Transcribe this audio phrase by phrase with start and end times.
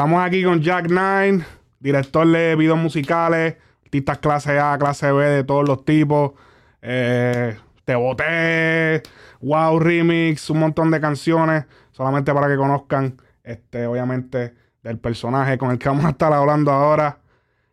[0.00, 1.44] Estamos aquí con Jack Nine,
[1.78, 6.32] director de videos musicales, artistas clase A, clase B de todos los tipos.
[6.80, 7.54] Eh,
[7.84, 9.02] te boté,
[9.42, 15.70] wow remix, un montón de canciones, solamente para que conozcan, este, obviamente, del personaje con
[15.70, 17.18] el que vamos a estar hablando ahora.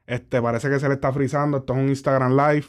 [0.05, 1.59] Este, parece que se le está frizando.
[1.59, 2.65] Esto es un Instagram Live.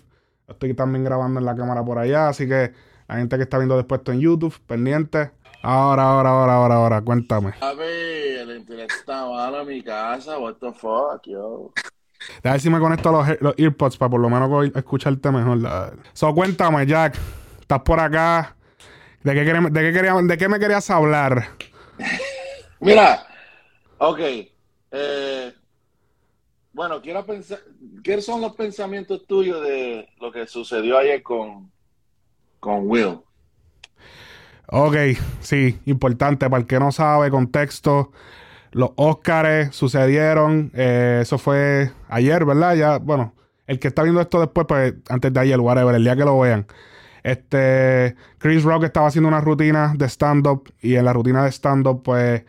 [0.46, 2.75] Estoy también grabando en la cámara por allá, así que
[3.09, 5.32] la gente que está viendo después en YouTube, pendiente.
[5.62, 7.54] Ahora, ahora, ahora, ahora, ahora, cuéntame.
[7.61, 11.72] A ver, el internet está mal en mi casa, what the fuck, yo.
[12.44, 15.58] A ver si me conecto a los, los earpods para por lo menos escucharte mejor.
[16.13, 17.18] So, cuéntame, Jack.
[17.61, 18.57] Estás por acá.
[19.22, 21.49] ¿De qué, de qué, quería, de qué me querías hablar?
[22.80, 23.27] Mira,
[23.99, 24.21] ok.
[24.90, 25.52] Eh,
[26.72, 27.58] bueno, quiero pensar,
[28.02, 31.71] ¿qué son los pensamientos tuyos de lo que sucedió ayer con,
[32.61, 33.20] con Will?
[34.70, 34.97] Ok,
[35.41, 36.48] sí, importante.
[36.50, 38.12] Para el que no sabe, contexto.
[38.72, 40.70] Los Oscars sucedieron.
[40.75, 42.74] Eh, eso fue ayer, ¿verdad?
[42.74, 43.34] Ya, bueno,
[43.66, 46.39] el que está viendo esto después, pues antes de ayer, whatever, el día que lo
[46.39, 46.66] vean.
[47.22, 52.02] Este, Chris Rock estaba haciendo una rutina de stand-up y en la rutina de stand-up,
[52.02, 52.44] pues,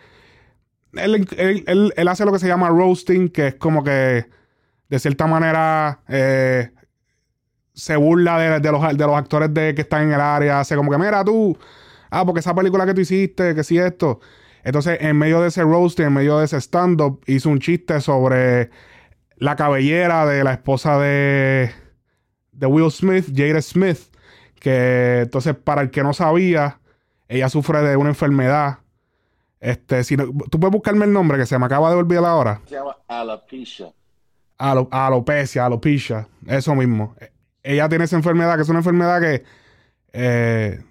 [0.93, 4.25] él, hace lo que se llama roasting, que es como que,
[4.89, 6.71] de cierta manera, eh,
[7.73, 10.91] se burla de, los, de los actores de, que están en el área, hace como
[10.91, 11.57] que, mira tú,
[12.09, 14.19] ah, porque esa película que tú hiciste, que sí esto.
[14.63, 18.69] Entonces, en medio de ese roasting, en medio de ese stand-up, hizo un chiste sobre
[19.37, 21.71] la cabellera de la esposa de,
[22.51, 23.99] de Will Smith, Jada Smith.
[24.59, 26.79] Que entonces, para el que no sabía,
[27.29, 28.79] ella sufre de una enfermedad.
[29.61, 32.61] Este, si tú puedes buscarme el nombre que se me acaba de olvidar ahora.
[32.65, 33.93] Se llama alopecia.
[34.57, 37.15] alopecia, alopecia, eso mismo.
[37.63, 39.43] Ella tiene esa enfermedad, que es una enfermedad que
[40.13, 40.81] eh,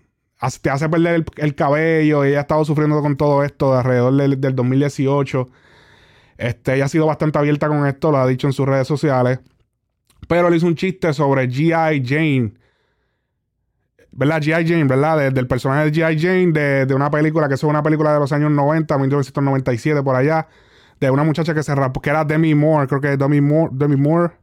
[0.61, 2.25] te hace perder el, cabello.
[2.25, 5.48] Ella ha estado sufriendo con todo esto de alrededor del, 2018.
[6.36, 9.41] Este, ella ha sido bastante abierta con esto, lo ha dicho en sus redes sociales.
[10.28, 12.05] Pero le hizo un chiste sobre G.I.
[12.06, 12.55] Jane.
[14.12, 14.41] ¿Verdad?
[14.41, 14.66] G.I.
[14.66, 15.32] Jane, ¿verdad?
[15.32, 16.21] del personaje de G.I.
[16.21, 20.47] Jane, de, una película que es una película de los años 90, 1997, por allá.
[21.00, 23.71] De una muchacha que se rapó, que era Demi Moore, creo que es Demi Moore.
[23.75, 24.34] Demi Moore.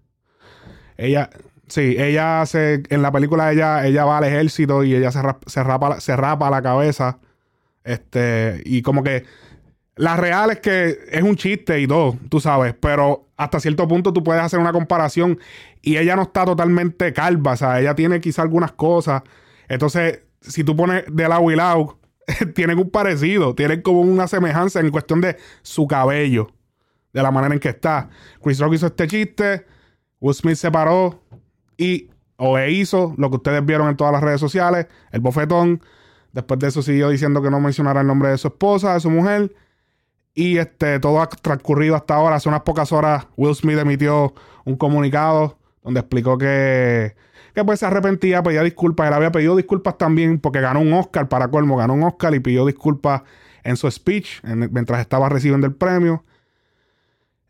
[0.97, 1.29] Ella,
[1.67, 5.63] Sí, ella se, en la película ella, ella va al ejército y ella se, se,
[5.63, 7.19] rapa, se rapa la cabeza.
[7.83, 9.25] Este, y como que
[9.95, 14.11] la real es que es un chiste y todo, tú sabes, pero hasta cierto punto
[14.11, 15.39] tú puedes hacer una comparación
[15.81, 19.23] y ella no está totalmente calva, o sea, ella tiene quizá algunas cosas.
[19.69, 21.99] Entonces, si tú pones de lado y lado,
[22.55, 26.51] tienen un parecido, tienen como una semejanza en cuestión de su cabello,
[27.13, 28.09] de la manera en que está.
[28.43, 29.65] Chris Rock hizo este chiste,
[30.19, 31.23] Will Smith se paró,
[31.77, 35.81] y o hizo lo que ustedes vieron en todas las redes sociales, el bofetón.
[36.33, 39.09] Después de eso siguió diciendo que no mencionara el nombre de su esposa, de su
[39.09, 39.55] mujer.
[40.33, 42.35] Y este, todo ha transcurrido hasta ahora.
[42.35, 44.33] Hace unas pocas horas, Will Smith emitió
[44.65, 47.15] un comunicado donde explicó que,
[47.53, 49.07] que pues se arrepentía, pedía disculpas.
[49.07, 52.41] Él había pedido disculpas también porque ganó un Oscar, para colmo, ganó un Oscar y
[52.41, 53.21] pidió disculpas
[53.63, 56.25] en su speech mientras estaba recibiendo el premio.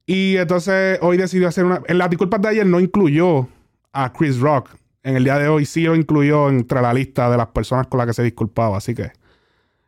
[0.06, 1.82] Y entonces hoy decidió hacer una.
[1.88, 3.48] En las disculpas de ayer no incluyó
[3.96, 4.70] a Chris Rock
[5.06, 8.00] en el día de hoy sí lo incluyó entre la lista de las personas con
[8.00, 8.78] las que se disculpaba.
[8.78, 9.12] Así que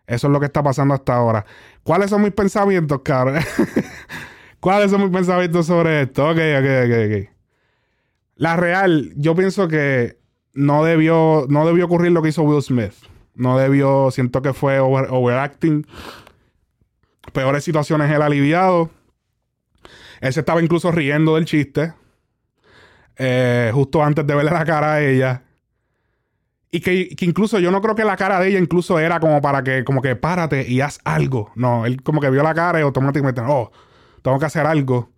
[0.05, 1.43] eso es lo que está pasando hasta ahora.
[1.81, 3.41] ¿Cuáles son mis pensamientos, cabrón?
[4.59, 6.23] ¿Cuáles son mis pensamientos sobre esto?
[6.29, 7.29] Ok, ok, ok, ok.
[8.35, 10.19] La real, yo pienso que
[10.53, 12.93] no debió, no debió ocurrir lo que hizo Will Smith.
[13.33, 15.87] No debió, siento que fue overacting.
[17.33, 18.91] Peores situaciones el aliviado.
[20.21, 21.93] Él se estaba incluso riendo del chiste.
[23.17, 25.43] Eh, justo antes de verle la cara a ella.
[26.69, 29.63] Y que, incluso yo no creo que la cara de ella incluso era como para
[29.63, 31.51] que, como que párate y haz algo.
[31.55, 33.71] No, él como que vio la cara y automáticamente, oh,
[34.21, 35.09] tengo que hacer algo.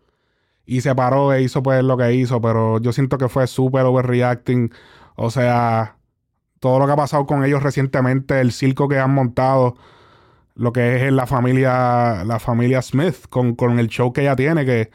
[0.66, 3.84] Y se paró e hizo pues lo que hizo, pero yo siento que fue súper
[3.86, 4.72] overreacting.
[5.16, 5.98] O sea,
[6.60, 9.76] todo lo que ha pasado con ellos recientemente, el circo que han montado,
[10.56, 14.66] lo que es la familia, la familia Smith, con, con el show que ella tiene,
[14.66, 14.92] que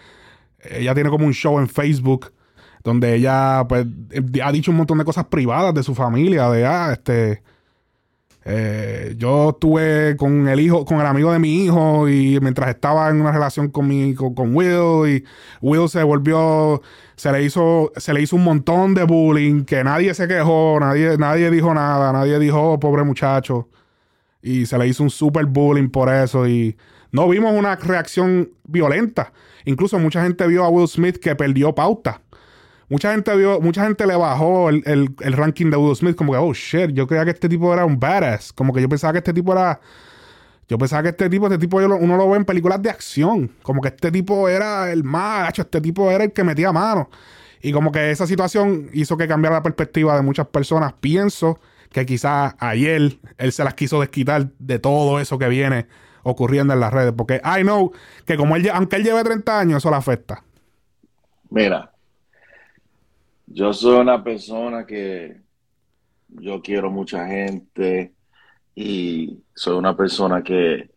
[0.71, 2.34] ella tiene como un show en Facebook
[2.85, 3.87] donde ella pues
[4.45, 7.43] ha dicho un montón de cosas privadas de su familia, de ah, este
[8.47, 13.09] eh, yo estuve con el hijo, con el amigo de mi hijo y mientras estaba
[13.09, 15.25] en una relación con mi, con, Will y
[15.63, 16.83] Will se volvió,
[17.17, 21.17] se le hizo, se le hizo un montón de bullying que nadie se quejó, nadie,
[21.17, 23.71] nadie dijo nada, nadie dijo oh, pobre muchacho
[24.43, 26.77] y se le hizo un super bullying por eso y
[27.13, 29.33] no vimos una reacción violenta.
[29.65, 32.21] Incluso mucha gente vio a Will Smith que perdió pauta
[32.89, 36.53] Mucha gente vio, mucha gente le bajó el, ranking de Will Smith, como que, oh
[36.53, 38.53] shit, yo creía que este tipo era un badass.
[38.53, 39.81] Como que yo pensaba que este tipo era
[40.69, 43.51] Yo pensaba que este tipo, este tipo uno lo ve en películas de acción.
[43.63, 47.09] Como que este tipo era el más, este tipo era el que metía mano.
[47.63, 50.93] Y como que esa situación hizo que cambiara la perspectiva de muchas personas.
[51.01, 51.59] Pienso
[51.91, 55.87] que quizás ayer él se las quiso desquitar de todo eso que viene
[56.25, 57.15] ocurriendo en las redes.
[57.17, 57.93] Porque I know
[58.27, 60.43] que como él, aunque él lleve 30 años, eso le afecta.
[61.49, 61.94] Mira,
[63.55, 65.41] yo soy una persona que
[66.27, 68.13] yo quiero mucha gente
[68.75, 70.91] y soy una persona que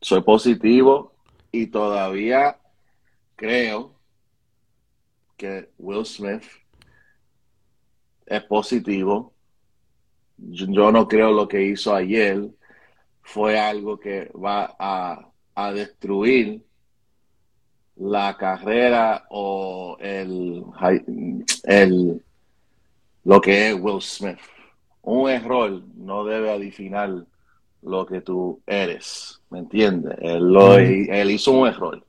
[0.00, 1.14] soy positivo
[1.52, 2.58] y todavía
[3.36, 3.94] creo
[5.36, 6.44] que Will Smith
[8.24, 9.34] es positivo.
[10.38, 12.40] Yo, no creo lo que hizo ayer
[13.20, 16.64] fue algo que va a, a destruir
[18.00, 20.64] la carrera o el,
[21.64, 22.22] el
[23.24, 24.38] lo que es Will Smith.
[25.02, 27.24] Un error no debe adivinar
[27.82, 30.16] lo que tú eres, ¿me entiendes?
[30.20, 30.56] Él,
[31.10, 32.02] él hizo un error.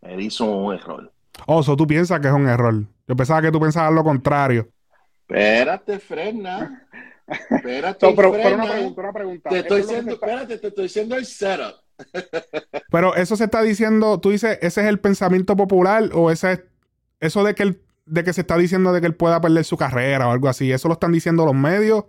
[0.00, 1.10] Él hizo un error.
[1.46, 2.74] Oso, tú piensas que es un error.
[3.06, 4.68] Yo pensaba que tú pensabas lo contrario.
[5.22, 6.86] Espérate, frena.
[7.26, 8.54] Espérate, no, pero, frena.
[8.54, 9.50] una pregunta, una pregunta.
[9.50, 11.76] Te estoy diciendo, espérate, te estoy diciendo el setup.
[12.90, 16.60] Pero eso se está diciendo, tú dices, ¿ese es el pensamiento popular o ese es
[17.20, 19.76] eso de que él de que se está diciendo de que él pueda perder su
[19.76, 20.72] carrera o algo así.
[20.72, 22.04] ¿Eso lo están diciendo los medios?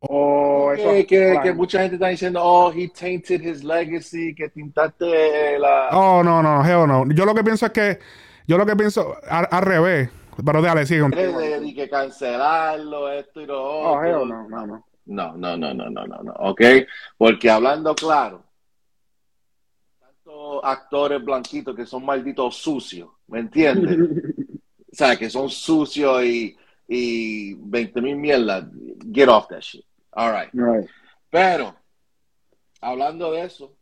[0.00, 5.88] O eso, que, mucha gente está diciendo, oh, he tainted his legacy, que tintaste la...
[5.92, 7.14] Oh, no, no, no, no.
[7.14, 7.98] Yo lo que pienso es que,
[8.46, 10.10] yo lo que pienso al, revés,
[10.44, 11.02] pero dale, sigue.
[11.62, 14.22] Y que cancelarlo, esto y lo oh, otro.
[14.22, 14.86] Oh, no, no, no.
[15.06, 16.60] No, no, no, no, no, no, no, ok.
[17.16, 18.42] Porque hablando claro,
[20.62, 23.98] actores blanquitos que son malditos sucios, ¿me entiendes?
[24.92, 26.56] o sea, que son sucios y,
[26.88, 28.64] y 20 mil mierdas,
[29.12, 29.84] get off that shit.
[30.12, 30.50] All right.
[31.30, 31.76] Pero,
[32.80, 33.76] hablando de eso,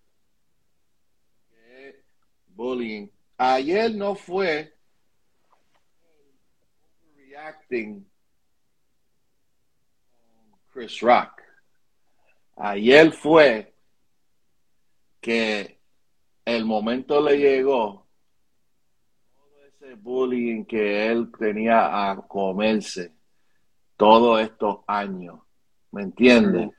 [2.48, 3.08] bullying,
[3.38, 4.72] ayer no fue
[7.16, 8.04] reacting
[10.72, 11.42] Chris Rock.
[12.56, 13.74] Ayer fue
[15.20, 15.80] que
[16.44, 18.04] el momento le llegó
[20.04, 23.12] bullying que él tenía a comerse
[23.96, 25.40] todos estos años.
[25.92, 26.70] ¿Me entiendes?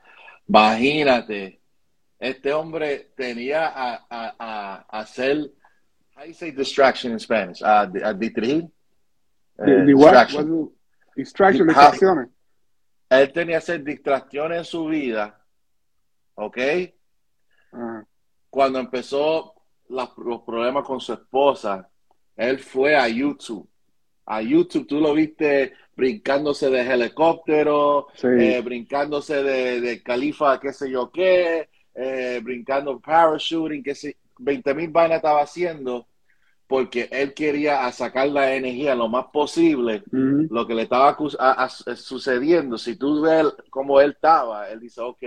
[0.48, 1.60] Imagínate,
[2.18, 5.50] este hombre tenía a, a, a, hacer,
[6.14, 7.62] how you say distraction in Spanish?
[7.62, 8.68] A, a distraer.
[9.58, 10.70] Eh, distraction.
[11.16, 12.28] distraction, distracciones.
[13.08, 15.40] Él tenía hacer distracciones en su vida,
[16.34, 16.58] ¿ok?
[18.50, 19.55] Cuando empezó
[19.88, 21.88] los problemas con su esposa,
[22.36, 23.68] él fue a YouTube.
[24.26, 30.90] A YouTube tú lo viste brincándose de helicóptero, eh, brincándose de, de, califa, qué sé
[30.90, 36.06] yo qué, eh, brincando parachuting, que sé, 20 mil vainas estaba haciendo
[36.66, 41.16] porque él quería sacar la energía lo más posible, lo que le estaba
[41.94, 42.76] sucediendo.
[42.76, 45.22] Si tú ves cómo él estaba, él dice, ok,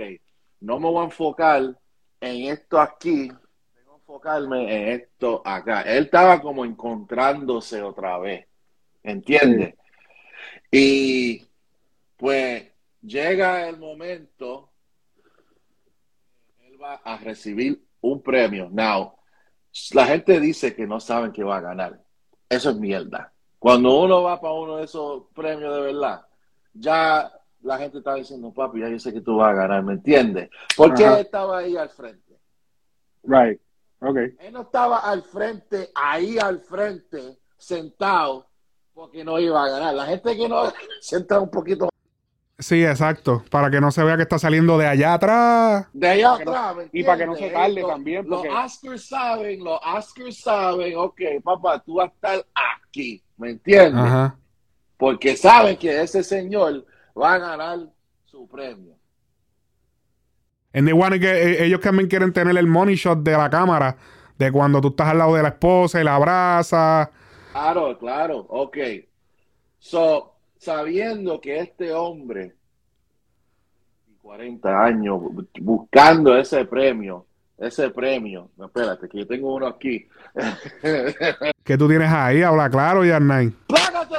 [0.60, 1.62] no me voy a enfocar
[2.20, 3.32] en esto aquí,
[4.10, 5.82] enfocarme en esto acá.
[5.82, 8.46] Él estaba como encontrándose otra vez,
[9.04, 9.76] ¿entiendes?
[10.70, 11.46] Y
[12.16, 12.64] pues
[13.02, 14.70] llega el momento,
[16.64, 18.68] él va a recibir un premio.
[18.70, 19.14] Now,
[19.92, 22.00] la gente dice que no saben que va a ganar.
[22.48, 23.32] Eso es mierda.
[23.60, 26.26] Cuando uno va para uno de esos premios de verdad,
[26.74, 29.92] ya la gente está diciendo, papi, ya yo sé que tú vas a ganar, ¿me
[29.92, 30.50] entiendes?
[30.76, 32.40] Porque él estaba ahí al frente.
[33.22, 33.60] Right.
[34.00, 34.34] Okay.
[34.40, 38.46] Él no estaba al frente, ahí al frente, sentado,
[38.94, 39.94] porque no iba a ganar.
[39.94, 41.90] La gente que no senta un poquito.
[42.58, 43.42] Sí, exacto.
[43.50, 45.86] Para que no se vea que está saliendo de allá atrás.
[45.92, 46.76] De allá atrás.
[46.92, 48.28] y para que no se tarde también.
[48.28, 52.46] Los Oscars saben, los Oscars saben, ok, papá, tú vas a estar
[52.84, 53.22] aquí.
[53.36, 54.32] ¿Me entiendes?
[54.98, 56.84] Porque saben que ese señor
[57.18, 57.78] va a ganar
[58.26, 58.99] su premio.
[60.72, 63.96] En igual que eh, ellos también quieren tener el money shot de la cámara,
[64.38, 67.10] de cuando tú estás al lado de la esposa y la abraza.
[67.52, 68.76] Claro, claro, ok.
[69.78, 72.54] So, sabiendo que este hombre,
[74.22, 75.20] 40 años,
[75.60, 77.26] buscando ese premio,
[77.58, 80.08] ese premio, no, espérate, que yo tengo uno aquí.
[81.64, 82.42] ¿Qué tú tienes ahí?
[82.42, 83.50] Habla claro, Yarnay.
[83.66, 84.16] ¡Plágate!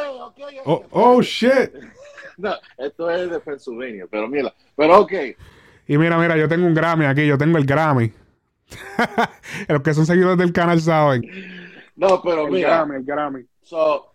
[0.66, 1.72] oh, oh, shit.
[2.38, 5.14] no, esto es de Pennsylvania, pero mira, pero ok.
[5.92, 8.14] Y mira, mira, yo tengo un Grammy aquí, yo tengo el Grammy.
[9.68, 11.30] Los que son seguidores del canal saben.
[11.98, 12.70] No, pero el mira.
[12.70, 13.46] Grammy, el Grammy.
[13.62, 14.14] So,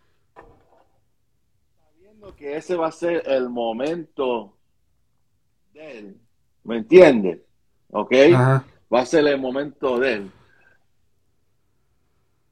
[1.77, 4.57] sabiendo que ese va a ser el momento
[5.75, 6.17] de él,
[6.65, 7.41] ¿me entiendes?
[7.91, 8.13] ¿Ok?
[8.33, 10.31] va a ser el momento de él.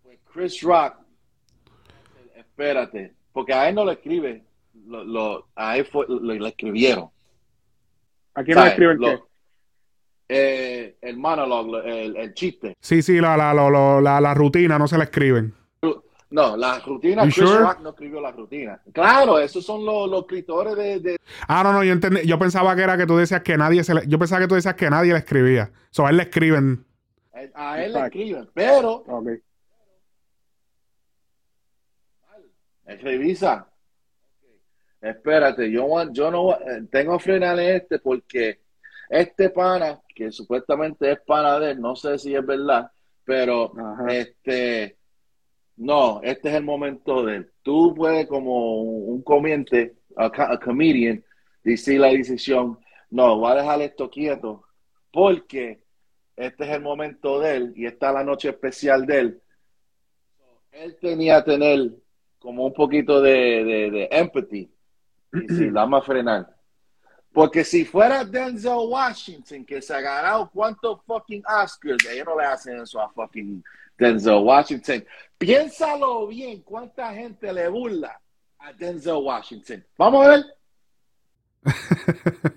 [0.02, 0.96] Pues Chris Rock,
[2.36, 4.44] espérate, porque a él no lo escribe,
[4.86, 7.13] lo, lo, a él fue, lo, escribieron.
[8.34, 9.18] ¿A quién le escriben qué?
[10.28, 12.74] Eh, el monologue, el, el, chiste.
[12.80, 15.54] Sí, sí, la, la, la, la, rutina no se la escriben.
[16.30, 18.80] No, la rutina, Chris Rock no escribió la rutina.
[18.92, 22.82] Claro, esos son los, los escritores de, Ah, no, no, yo entendí, yo pensaba que
[22.82, 25.12] era que tú decías que nadie se le, yo pensaba que tú decías que nadie
[25.12, 25.70] le escribía.
[25.90, 26.84] So, a él le escriben.
[27.54, 29.36] A él le escriben, pero okay.
[32.86, 33.68] Él revisa.
[35.04, 38.60] Espérate, yo, yo no eh, tengo frenar este porque
[39.10, 42.90] este pana, que supuestamente es pana de él, no sé si es verdad,
[43.22, 43.70] pero
[44.08, 44.96] este
[45.76, 51.22] no, este es el momento de Tú puedes, como un comiente, a, comedian,
[51.62, 52.78] decir la decisión,
[53.10, 54.64] no, voy a dejar esto quieto,
[55.12, 55.82] porque
[56.34, 59.42] este es el momento de él y está la noche especial de él.
[60.72, 61.90] Él tenía que tener
[62.38, 64.73] como un poquito de, de, de empathy
[65.34, 66.54] y si vamos a frenar.
[67.34, 72.46] Porque si fuera Denzel Washington, que se ha ganado cuántos fucking Oscars, ellos no le
[72.46, 73.62] hacen eso a fucking
[73.98, 75.04] Denzel Washington.
[75.36, 78.20] Piénsalo bien, cuánta gente le burla
[78.60, 79.84] a Denzel Washington.
[79.98, 80.44] Vamos a ver.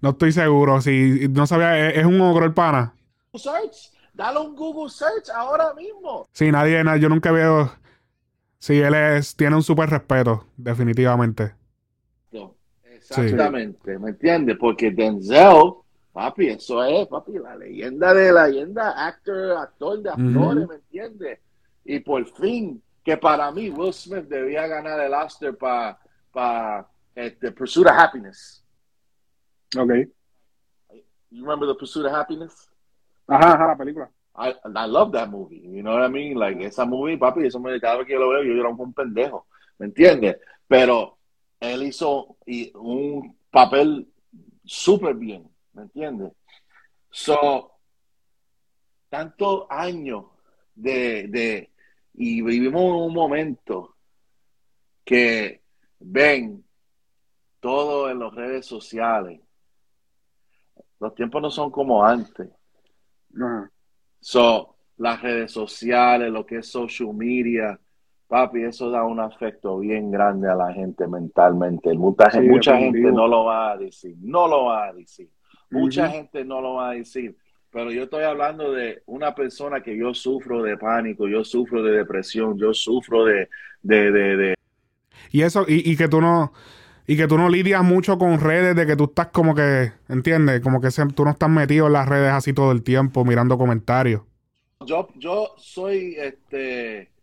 [0.00, 0.80] no estoy seguro.
[0.80, 2.94] Si no sabía, es, un ogro el pana.
[3.34, 6.26] Search, dale un Google search ahora mismo.
[6.32, 7.70] Sí, nadie, yo nunca veo.
[8.58, 11.54] Sí, él es, tiene un súper respeto, definitivamente.
[13.10, 14.56] Exactamente, ¿me entiendes?
[14.58, 15.74] Porque Denzel
[16.14, 21.40] Papi, eso es, papi, la leyenda de la leyenda, actor, actor de actores, ¿me entiendes?
[21.84, 25.98] Y por fin, que para mí Will Smith debía ganar el Oscar para
[26.30, 28.64] pa, este, Pursuit of Happiness.
[29.76, 29.90] Ok.
[31.32, 32.70] You remember the Pursuit of Happiness?
[33.26, 34.08] Ajá, ajá, la película.
[34.36, 36.38] I, I love that movie, you know what I mean?
[36.38, 38.94] Like, esa movie, papi, eso me, cada vez que yo lo veo, yo era un
[38.94, 40.36] pendejo, ¿me entiendes?
[40.68, 41.13] Pero
[41.72, 42.36] él hizo
[42.74, 44.08] un papel
[44.64, 46.32] súper bien ¿me entiendes?
[47.10, 47.72] So,
[49.08, 50.24] tantos años
[50.74, 51.70] de, de,
[52.14, 53.96] y vivimos un momento
[55.04, 55.62] que
[55.98, 56.64] ven
[57.60, 59.40] todo en las redes sociales.
[60.98, 62.48] Los tiempos no son como antes.
[64.20, 67.78] So, las redes sociales, lo que es social media,
[68.34, 71.94] papi, eso da un afecto bien grande a la gente mentalmente.
[71.94, 75.28] Mucha, mucha gente no lo va a decir, no lo va a decir.
[75.70, 77.36] Mucha gente no lo va a decir,
[77.70, 81.92] pero yo estoy hablando de una persona que yo sufro de pánico, yo sufro de
[81.92, 83.48] depresión, yo sufro de...
[83.82, 84.54] de, de,
[85.30, 86.52] Y eso, y, que tú no...
[87.06, 90.60] Y que tú no lidias mucho con redes, de que tú estás como que, ¿entiendes?
[90.60, 94.22] Como que tú no estás metido en las redes así todo el tiempo mirando comentarios.
[94.84, 97.13] Yo, yo soy este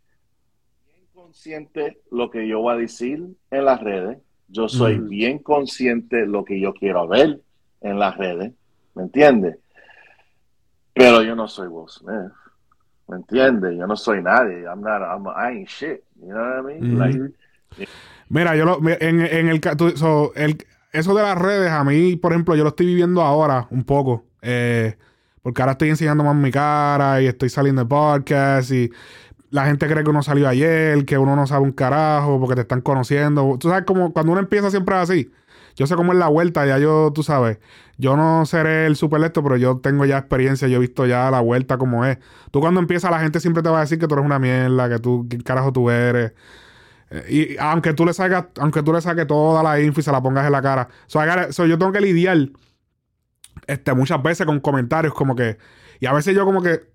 [1.22, 4.18] consciente lo que yo voy a decir en las redes.
[4.48, 7.40] Yo soy bien consciente lo que yo quiero ver
[7.80, 8.52] en las redes,
[8.96, 9.58] ¿me entiendes?
[10.94, 12.34] Pero yo no soy Will Smith,
[13.08, 13.78] ¿me entiendes?
[13.78, 17.34] Yo no soy nadie, I'm not, I'm, I ain't shit, you know what I mean?
[18.28, 19.62] Mira, yo lo, en, en el,
[20.36, 20.58] el,
[20.92, 24.26] eso de las redes, a mí, por ejemplo, yo lo estoy viviendo ahora un poco,
[24.42, 24.98] eh,
[25.42, 28.92] porque ahora estoy enseñando más mi cara y estoy saliendo de podcast y
[29.52, 32.62] la gente cree que uno salió ayer, que uno no sabe un carajo porque te
[32.62, 33.58] están conociendo.
[33.60, 35.32] Tú sabes, como cuando uno empieza siempre así
[35.76, 37.60] yo sé cómo es la vuelta, ya yo, tú sabes,
[37.98, 41.32] yo no seré el super lecto, pero yo tengo ya experiencia, yo he visto ya
[41.32, 42.18] la vuelta como es.
[42.52, 44.90] Tú cuando empiezas la gente siempre te va a decir que tú eres una mierda,
[44.90, 46.34] que tú, ¿qué carajo tú eres?
[47.10, 50.12] Eh, y aunque tú le saques, aunque tú le saques toda la info y se
[50.12, 50.90] la pongas en la cara.
[51.08, 52.50] So, yo tengo que lidiar
[53.68, 55.58] este, muchas veces con comentarios como que.
[56.00, 56.91] Y a veces yo como que.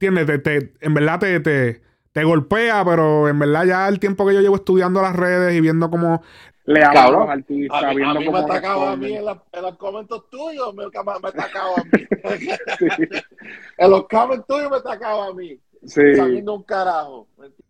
[0.00, 0.42] ¿Entiendes?
[0.42, 4.40] Te, en verdad te, te, te, golpea, pero en verdad ya el tiempo que yo
[4.40, 6.22] llevo estudiando las redes y viendo cómo
[6.66, 7.82] le hablo a los artistas.
[7.82, 11.76] A mí, a mí me atacaba a mí en, los comentarios tuyos, me, me atacaba
[11.76, 12.06] a mí.
[13.78, 15.58] En los comentarios tuyos me atacaba a mí.
[15.86, 16.14] Sí.
[16.14, 17.26] Sabiendo un carajo.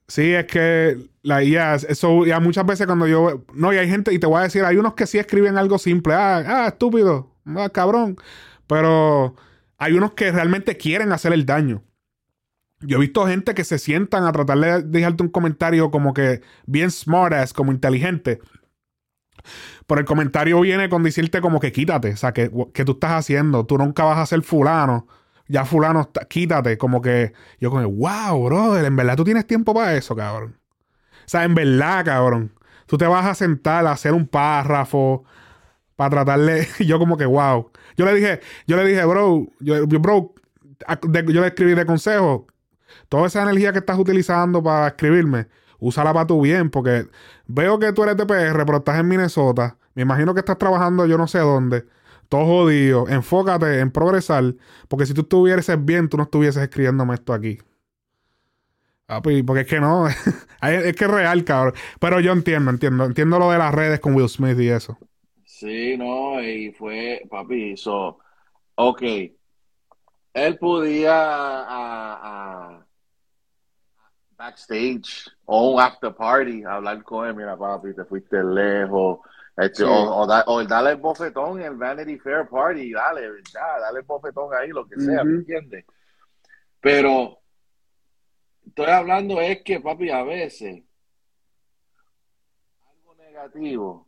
[0.09, 3.45] Sí, es que la IA, eso ya muchas veces cuando yo.
[3.55, 5.79] No, y hay gente, y te voy a decir, hay unos que sí escriben algo
[5.79, 6.15] simple.
[6.15, 7.31] Ah, ah estúpido.
[7.47, 8.17] Ah, cabrón.
[8.67, 9.37] Pero
[9.79, 11.85] hay unos que realmente quieren hacer el daño.
[12.81, 16.43] Yo he visto gente que se sientan a tratar de dejarte un comentario como que
[16.67, 18.41] bien smartass, como inteligente.
[19.87, 23.13] Por el comentario viene con decirte como que quítate, o sea, que, que tú estás
[23.13, 25.07] haciendo, tú nunca vas a ser fulano,
[25.49, 29.97] ya fulano, quítate, como que yo como, wow, brother, en verdad tú tienes tiempo para
[29.97, 30.57] eso, cabrón.
[31.29, 32.53] O sea, en verdad, cabrón,
[32.87, 35.25] tú te vas a sentar a hacer un párrafo
[35.97, 37.71] para tratarle, yo como que, wow.
[37.97, 40.35] Yo le dije, yo le dije, bro, yo, bro,
[41.03, 42.47] yo le escribí de consejo,
[43.09, 47.07] toda esa energía que estás utilizando para escribirme, úsala para tu bien, porque
[47.47, 49.79] veo que tú eres de pero estás en Minnesota.
[49.95, 51.85] Me imagino que estás trabajando yo no sé dónde.
[52.29, 53.09] Todo jodido.
[53.09, 54.55] Enfócate en progresar,
[54.89, 57.59] porque si tú estuvieses bien, tú no estuvieses escribiéndome esto aquí.
[59.47, 60.09] porque es que no,
[60.63, 61.75] es que es real, cabrón.
[62.01, 64.99] Pero yo entiendo, entiendo, entiendo lo de las redes con Will Smith y eso.
[65.45, 68.19] Sí, no, y fue, papi, so,
[68.77, 69.03] ok,
[70.47, 72.85] él podía a,
[74.37, 79.19] backstage o un after party hablar con él, mira papi, te fuiste lejos,
[79.57, 84.05] este, o, o, darle el bofetón en el Vanity Fair Party, dale, ya, dale el
[84.05, 85.85] bofetón ahí, lo que sea, ¿me entiendes?
[86.81, 87.41] Pero
[88.65, 90.85] estoy hablando es que, papi, a veces
[92.89, 94.07] algo negativo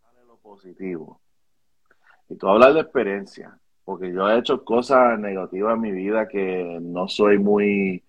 [0.00, 1.20] sale lo positivo.
[2.30, 6.78] Y tú hablas de experiencia porque yo he hecho cosas negativas en mi vida que
[6.80, 8.02] no soy muy,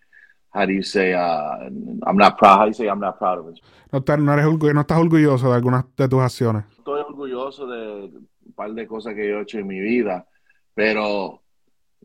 [0.54, 1.66] how do you say, uh,
[2.06, 3.62] I'm not proud, how do you say I'm not proud of it?
[3.92, 6.66] No, no, eres, no estás orgulloso de algunas de tus acciones.
[6.78, 10.26] Estoy orgulloso de un par de cosas que yo he hecho en mi vida,
[10.74, 11.42] pero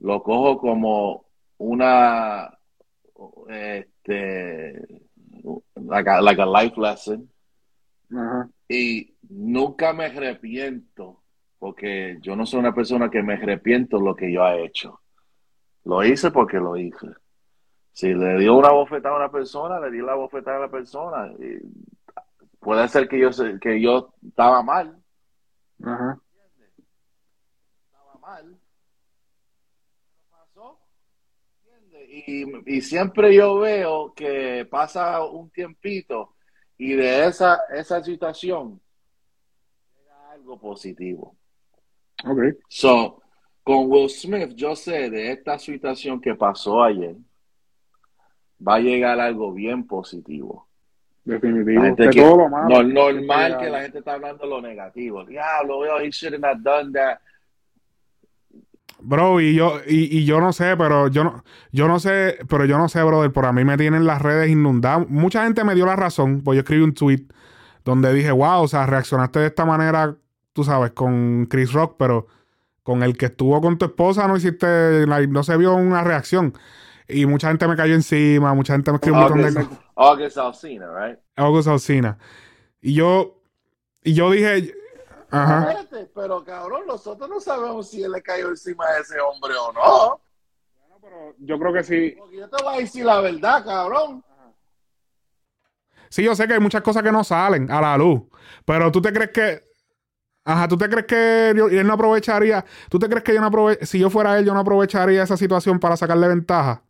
[0.00, 1.26] lo cojo como
[1.58, 2.50] una,
[3.48, 5.02] este,
[5.76, 7.30] like a, like a life lesson.
[8.68, 11.19] Y nunca me arrepiento
[11.60, 15.02] porque yo no soy una persona que me arrepiento de lo que yo he hecho.
[15.84, 17.06] Lo hice porque lo hice.
[17.92, 21.30] Si le dio una bofetada a una persona, le di la bofetada a la persona.
[22.58, 23.28] puede ser que yo,
[23.60, 25.02] que yo estaba mal.
[25.78, 26.18] Estaba
[28.22, 28.58] mal.
[30.30, 30.80] pasó.
[32.08, 36.36] Y, y siempre yo veo que pasa un tiempito
[36.78, 38.80] y de esa, esa situación
[39.94, 41.36] llega algo positivo.
[42.24, 42.52] Okay.
[42.68, 43.22] So,
[43.62, 47.16] con Will Smith, yo sé de esta situación que pasó ayer,
[48.66, 50.66] va a llegar algo bien positivo.
[51.24, 51.82] Definitivo.
[51.82, 52.82] De todo lo malo.
[52.82, 55.24] No, normal que la gente está hablando lo negativo.
[55.24, 57.18] Diablo, he shouldn't have done that.
[59.02, 62.66] Bro, y yo, y, y, yo no sé, pero yo no, yo no sé, pero
[62.66, 65.08] yo no sé, brother, por a mí me tienen las redes inundadas.
[65.08, 67.24] Mucha gente me dio la razón, pues yo escribí un tweet
[67.82, 70.16] donde dije, wow, o sea, reaccionaste de esta manera
[70.52, 72.26] tú sabes, con Chris Rock, pero
[72.82, 76.54] con el que estuvo con tu esposa no hiciste, no se vio una reacción.
[77.08, 79.84] Y mucha gente me cayó encima, mucha gente me escribió un montón de cosas.
[79.96, 81.18] August Alcina, right?
[81.36, 82.18] August Alcina.
[82.80, 83.42] Y yo,
[84.02, 84.74] y yo dije,
[85.30, 85.76] ajá.
[86.14, 90.20] Pero cabrón, nosotros no sabemos si él le cayó encima a ese hombre o no.
[90.78, 92.14] Bueno, pero yo creo que sí.
[92.18, 94.24] Porque yo te voy a decir la verdad, cabrón.
[96.08, 98.22] Sí, yo sé que hay muchas cosas que no salen a la luz.
[98.64, 99.69] Pero tú te crees que
[100.44, 102.64] Ajá, ¿tú te crees que él no aprovecharía?
[102.88, 105.36] ¿Tú te crees que yo no aprove si yo fuera él, yo no aprovecharía esa
[105.36, 106.82] situación para sacarle ventaja?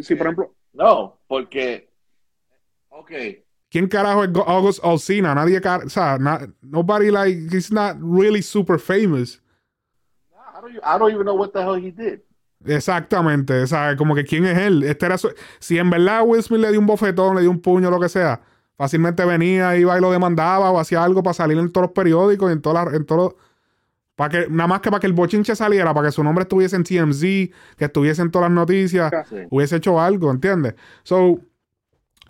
[0.00, 0.54] si, por ejemplo.
[0.72, 1.90] No, porque.
[2.90, 3.10] Ok.
[3.70, 5.34] ¿Quién carajo es August Alsina?
[5.34, 6.18] Nadie, o sea,
[6.62, 9.42] nobody like, he's not really super famous.
[10.32, 12.20] I don't, I don't even know what the hell he did.
[12.64, 14.82] Exactamente, o sea, como que quién es él.
[14.82, 15.16] Este era
[15.58, 18.08] si en verdad Will Smith le dio un bofetón, le dio un puño, lo que
[18.08, 18.40] sea,
[18.78, 22.48] fácilmente venía, iba y lo demandaba o hacía algo para salir en todos los periódicos
[22.48, 23.34] y en todas en todos
[24.14, 26.74] para que nada más que para que el bochinche saliera, para que su nombre estuviese
[26.74, 27.20] en TMZ,
[27.76, 29.12] que estuviese en todas las noticias,
[29.50, 30.74] hubiese hecho algo, ¿entiendes?
[31.04, 31.38] So,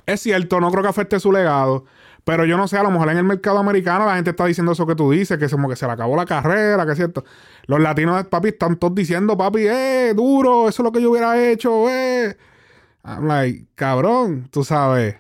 [0.05, 1.87] es cierto, no creo que afecte su legado,
[2.25, 4.73] pero yo no sé, a lo mejor en el mercado americano la gente está diciendo
[4.73, 7.25] eso que tú dices, que como que se le acabó la carrera, que es cierto.
[7.67, 11.43] Los latinos, papi, están todos diciendo, papi, eh, duro, eso es lo que yo hubiera
[11.43, 12.37] hecho, eh.
[13.03, 15.17] I'm like, cabrón, tú sabes.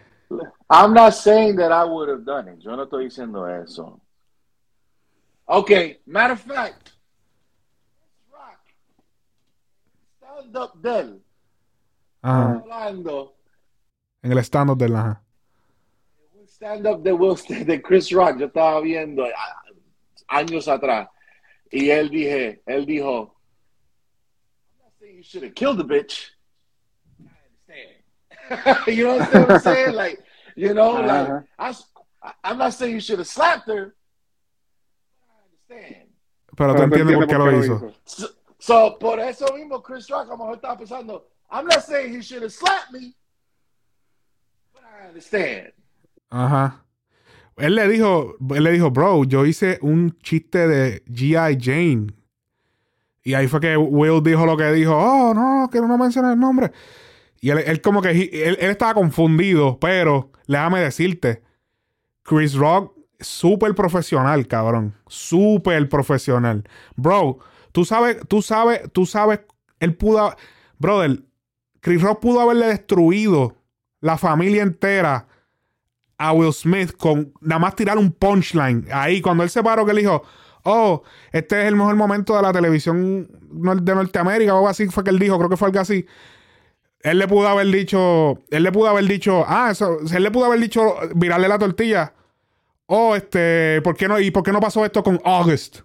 [0.70, 2.60] I'm not saying that I would have done it.
[2.60, 4.00] Yo no estoy diciendo eso.
[5.48, 6.92] Okay, matter of fact,
[8.30, 8.60] Rock,
[10.18, 11.20] stand up del.
[12.22, 12.62] Ajá.
[12.62, 13.32] Hablando.
[14.22, 15.22] En el stand up del, ajá.
[16.46, 19.62] Stand up de Will de Chris Rock, yo estaba viendo ah,
[20.28, 21.08] años atrás.
[21.70, 23.34] Y él dije, él dijo,
[24.68, 26.30] I'm not saying you should have killed the bitch.
[27.20, 28.86] I understand.
[28.98, 29.94] you know what I'm saying?
[29.94, 30.22] Like
[30.58, 31.42] You know, uh-huh.
[31.56, 31.74] like
[32.20, 33.94] I, I'm not saying you should have slapped her.
[35.22, 36.08] I understand.
[36.56, 37.94] Pero tú entiendes por qué lo hizo.
[38.04, 42.12] So, so, por eso mismo, Chris Rock a lo mejor estaba pensando, I'm not saying
[42.12, 43.14] he should have slapped me,
[44.74, 45.72] but I understand.
[46.32, 46.84] Ajá.
[47.56, 51.56] Él le dijo, él le dijo, bro, yo hice un chiste de G.I.
[51.60, 52.08] Jane.
[53.22, 56.40] Y ahí fue que Will dijo lo que dijo, oh, no, que no menciones el
[56.40, 56.72] nombre.
[57.40, 61.42] Y él, como que él, estaba confundido, pero déjame decirte,
[62.22, 64.94] Chris Rock, súper profesional, cabrón.
[65.06, 66.64] Súper profesional.
[66.96, 67.38] Bro,
[67.72, 69.40] Tú sabes, tú sabes, tú sabes,
[69.78, 70.34] él pudo,
[70.78, 71.22] brother,
[71.80, 73.56] Chris Rock pudo haberle destruido
[74.00, 75.28] la familia entera
[76.16, 78.88] a Will Smith con nada más tirar un punchline.
[78.92, 80.24] Ahí, cuando él se paró, que él dijo,
[80.64, 85.04] oh, este es el mejor momento de la televisión de Norteamérica, o algo así fue
[85.04, 86.04] que él dijo, creo que fue algo así.
[87.00, 90.46] Él le pudo haber dicho, él le pudo haber dicho, ah, eso, él le pudo
[90.46, 92.12] haber dicho, virarle la tortilla.
[92.86, 95.80] Oh, este, ¿por qué no, y por qué no pasó esto con August?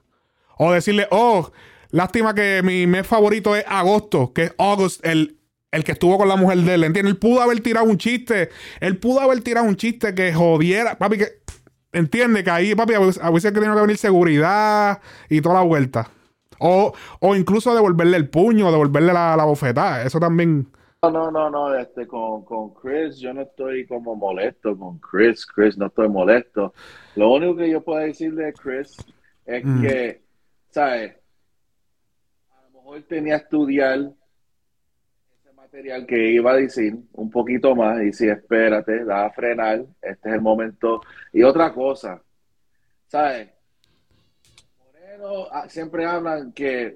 [0.57, 1.51] O decirle, oh,
[1.91, 5.37] lástima que mi mes favorito es agosto, que es August, el,
[5.71, 7.13] el que estuvo con la mujer de él, ¿entiendes?
[7.13, 8.49] Él pudo haber tirado un chiste,
[8.79, 11.43] él pudo haber tirado un chiste que jodiera, papi, que,
[11.91, 14.99] entiende que ahí, papi, a veces que tiene que venir seguridad
[15.29, 16.09] y toda la vuelta.
[16.57, 20.69] O, o incluso devolverle el puño, devolverle la, la bofetada, eso también...
[21.03, 25.45] No, no, no, no, este, con, con Chris yo no estoy como molesto con Chris,
[25.45, 26.73] Chris no estoy molesto.
[27.17, 28.95] Lo único que yo puedo decir de Chris
[29.45, 29.81] es mm.
[29.81, 30.21] que,
[30.69, 31.17] ¿sabes?
[32.51, 34.13] A lo mejor tenía que estudiar
[35.33, 39.85] ese material que iba a decir un poquito más y si espérate, da a frenar,
[40.01, 41.01] este es el momento.
[41.33, 42.23] Y otra cosa,
[43.07, 43.49] ¿sabes?
[44.79, 46.95] Moreno ah, siempre hablan que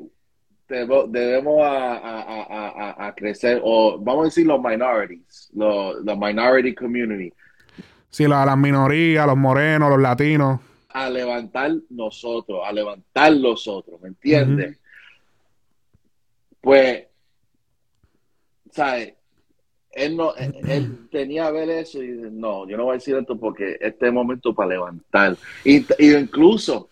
[0.67, 7.33] debemos a, crecer, o vamos a decir los minorities, los, la minority community.
[8.09, 10.59] Sí, las minorías, los morenos, los latinos.
[10.89, 14.79] A levantar nosotros, a levantar los otros, ¿me entiendes?
[16.59, 17.05] Pues,
[18.71, 19.13] ¿sabes?
[19.91, 23.15] Él, no, él, tenía que ver eso y dice, no, yo no voy a decir
[23.15, 25.37] esto porque este es el momento para levantar.
[25.63, 26.89] Y, y incluso,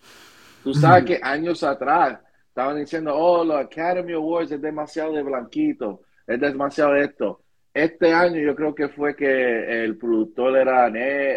[0.64, 2.20] tú sabes que años atrás,
[2.56, 7.42] Estaban diciendo, oh, los Academy Awards es demasiado de blanquito, es demasiado esto.
[7.74, 10.90] Este año yo creo que fue que el productor era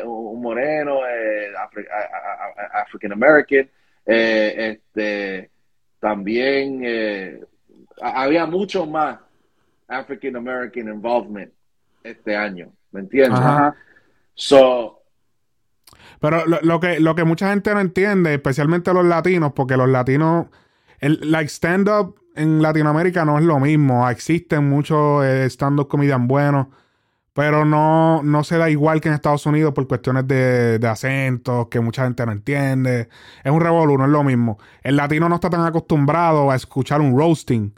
[0.07, 1.49] un moreno, eh,
[2.73, 3.69] African American,
[4.07, 5.51] eh, este,
[5.99, 7.41] también eh,
[8.01, 9.19] había mucho más
[9.89, 11.53] African American involvement
[12.05, 13.41] este año, ¿me entiendes?
[14.35, 15.03] So,
[16.21, 19.89] pero lo, lo, que, lo que mucha gente no entiende, especialmente los latinos, porque los
[19.89, 20.47] latinos
[21.01, 24.09] el like stand-up en Latinoamérica no es lo mismo.
[24.09, 26.69] Existen muchos eh, stand-up comedian buenos,
[27.33, 31.69] pero no, no se da igual que en Estados Unidos por cuestiones de, de acentos,
[31.69, 33.09] que mucha gente no entiende.
[33.43, 34.59] Es un revolú, no es lo mismo.
[34.83, 37.75] El latino no está tan acostumbrado a escuchar un roasting.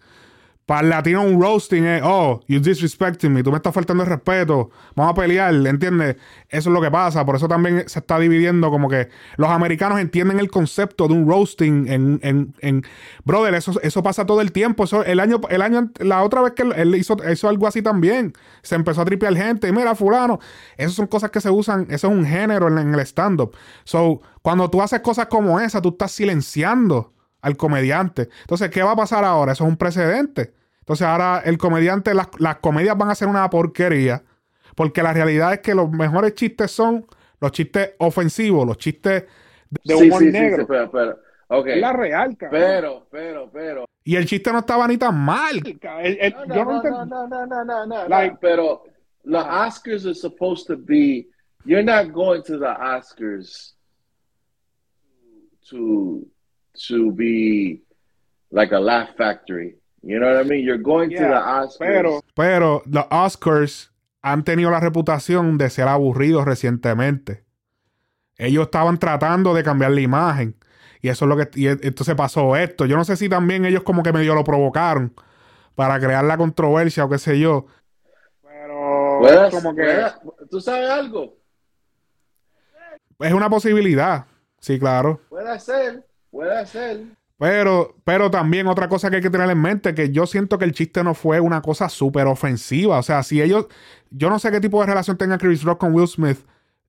[0.71, 4.09] Para el latino un roasting es, oh, you disrespecting me, tú me estás faltando el
[4.09, 6.15] respeto, vamos a pelear, ¿entiendes?
[6.49, 9.99] Eso es lo que pasa, por eso también se está dividiendo como que los americanos
[9.99, 12.85] entienden el concepto de un roasting en, en, en
[13.25, 16.53] brother, eso, eso pasa todo el tiempo, eso, el año, el año, la otra vez
[16.53, 20.39] que él hizo, hizo algo así también, se empezó a tripear gente, mira, fulano,
[20.77, 23.57] esas son cosas que se usan, eso es un género en, en el stand-up.
[23.83, 28.29] So, cuando tú haces cosas como esa, tú estás silenciando al comediante.
[28.43, 29.51] Entonces, ¿qué va a pasar ahora?
[29.51, 30.60] Eso es un precedente.
[30.91, 34.25] Entonces ahora el comediante, las, las comedias van a ser una porquería,
[34.75, 37.07] porque la realidad es que los mejores chistes son
[37.41, 39.23] los chistes ofensivos, los chistes
[39.85, 40.63] de humor sí, sí, negro.
[40.63, 41.65] Sí, pero, pero.
[41.65, 42.61] Es la real, cabrón.
[42.61, 43.85] Pero, pero, pero.
[44.03, 45.63] Y el chiste no estaba ni tan mal.
[45.63, 46.99] No, no, yo no, entendí.
[46.99, 48.83] no, no, no, no, no, no, like, Pero
[49.23, 51.29] los Oscars are supposed to be.
[51.65, 53.75] You're not going to the Oscars
[55.69, 56.27] to
[56.89, 57.85] to be
[58.51, 59.77] like a laugh factory.
[60.03, 60.65] You know what I mean?
[60.65, 61.77] You're going to the Oscars.
[61.79, 67.45] Pero, pero los Oscars han tenido la reputación de ser aburridos recientemente.
[68.39, 70.57] Ellos estaban tratando de cambiar la imagen.
[71.03, 71.49] Y eso es lo que.
[71.55, 72.87] Y entonces pasó esto.
[72.87, 75.15] Yo no sé si también ellos como que medio lo provocaron
[75.75, 77.67] para crear la controversia o qué sé yo.
[78.43, 79.51] Pero.
[79.51, 80.07] como que.
[80.51, 81.37] ¿Tú sabes algo?
[83.19, 84.27] Es una posibilidad.
[84.61, 85.21] Sí, claro.
[85.29, 86.07] Puede ser.
[86.31, 87.05] Puede ser.
[87.41, 90.67] Pero, pero también otra cosa que hay que tener en mente, que yo siento que
[90.67, 92.99] el chiste no fue una cosa súper ofensiva.
[92.99, 93.67] O sea, si ellos,
[94.11, 96.41] yo no sé qué tipo de relación tenga Chris Rock con Will Smith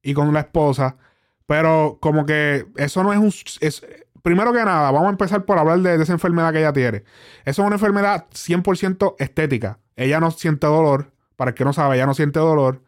[0.04, 0.98] y con la esposa,
[1.46, 3.34] pero como que eso no es un...
[3.62, 3.82] Es,
[4.24, 7.06] primero que nada, vamos a empezar por hablar de, esa enfermedad que ella tiene.
[7.46, 9.80] Eso es una enfermedad 100% estética.
[9.96, 11.14] Ella no siente dolor.
[11.38, 12.82] Para el que no sabe, ella no siente dolor.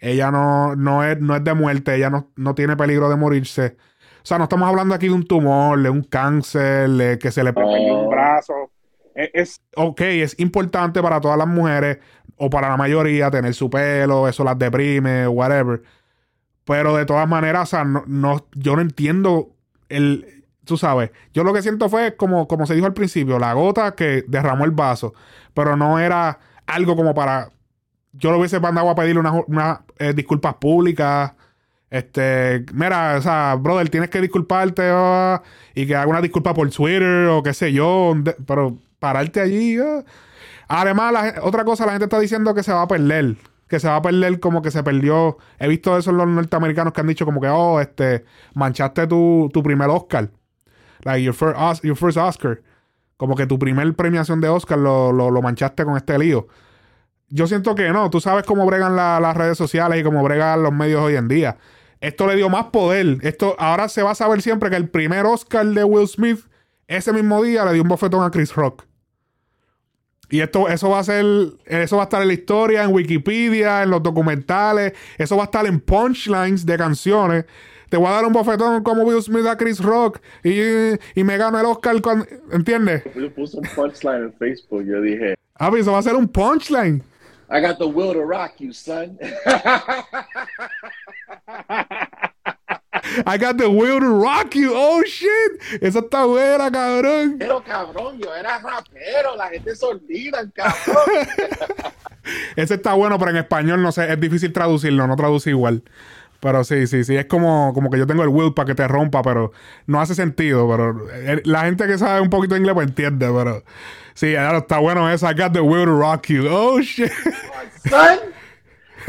[0.00, 1.94] Ella no, no, es, no es de muerte.
[1.94, 3.78] Ella no, no tiene peligro de morirse.
[4.26, 7.44] O sea, no estamos hablando aquí de un tumor, de un cáncer, de que se
[7.44, 8.72] le pone un brazo.
[9.14, 11.98] E, es, ok, es importante para todas las mujeres
[12.36, 15.80] o para la mayoría tener su pelo, eso las deprime, whatever.
[16.64, 19.50] Pero de todas maneras, o sea, no, yo no entiendo
[19.88, 23.52] el, tú sabes, yo lo que siento fue como, como se dijo al principio, la
[23.52, 25.14] gota que derramó el vaso,
[25.54, 27.50] pero no era algo como para,
[28.12, 31.35] yo lo hubiese mandado a pedirle unas una, eh, disculpas públicas
[31.90, 34.82] Este, mira, o sea, brother, tienes que disculparte
[35.74, 38.14] y que haga una disculpa por Twitter o qué sé yo,
[38.46, 39.78] pero pararte allí.
[40.68, 43.36] Además, otra cosa, la gente está diciendo que se va a perder,
[43.68, 45.38] que se va a perder como que se perdió.
[45.58, 49.48] He visto eso en los norteamericanos que han dicho como que, oh, este, manchaste tu,
[49.52, 50.28] tu primer Oscar,
[51.04, 52.62] like your first, your first Oscar,
[53.16, 56.48] como que tu primer premiación de Oscar lo, lo, lo manchaste con este lío.
[57.28, 60.62] Yo siento que no, tú sabes cómo bregan la- las redes sociales y cómo bregan
[60.62, 61.56] los medios hoy en día.
[62.00, 63.18] Esto le dio más poder.
[63.22, 66.40] Esto ahora se va a saber siempre que el primer Oscar de Will Smith
[66.86, 68.84] ese mismo día le dio un bofetón a Chris Rock.
[70.28, 71.24] Y esto, eso va a ser,
[71.66, 75.46] eso va a estar en la historia, en Wikipedia, en los documentales, eso va a
[75.46, 77.44] estar en punchlines de canciones.
[77.88, 80.60] Te voy a dar un bofetón como Will Smith a Chris Rock y,
[81.14, 81.96] y me gano el Oscar,
[82.50, 83.04] ¿entiendes?
[83.14, 84.84] Yo puse un punchline en Facebook.
[84.84, 87.02] Yo dije, Ah, eso va a ser un punchline.
[87.48, 89.16] I got the will to rock you, son.
[93.26, 94.72] I got the will to rock you.
[94.74, 95.80] Oh shit.
[95.80, 97.36] Esa está buena, cabrón.
[97.38, 101.26] Pero cabrón, yo era rapero, la gente se olvida, cabrón.
[102.56, 105.84] Ese está bueno, pero en español no sé, es difícil traducirlo, no traduce igual.
[106.40, 108.86] Pero sí, sí, sí, es como, como que yo tengo el will para que te
[108.86, 109.52] rompa, pero
[109.86, 110.68] no hace sentido.
[110.68, 113.64] Pero eh, la gente que sabe un poquito de inglés pues entiende, pero
[114.14, 115.28] sí, ahora está bueno eso.
[115.30, 116.46] I got the will to rock you.
[116.48, 117.10] Oh shit.
[117.88, 118.18] Son,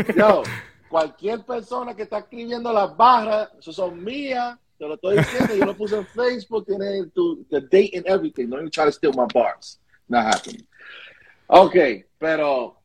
[0.16, 0.44] yo,
[0.98, 5.66] cualquier persona que está escribiendo las barras, eso son mías, te lo estoy diciendo, yo
[5.66, 8.50] lo puse en Facebook, tiene tu, the date and everything.
[8.50, 9.80] Don't even try to steal my bars.
[10.10, 10.66] Not happening.
[11.48, 12.78] Okay, pero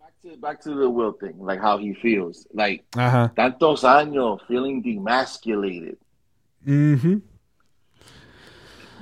[0.00, 2.46] back to, back to the Will thing, like how he feels.
[2.52, 5.98] Like, tantos años feeling demasculated.
[6.66, 7.22] Mhm.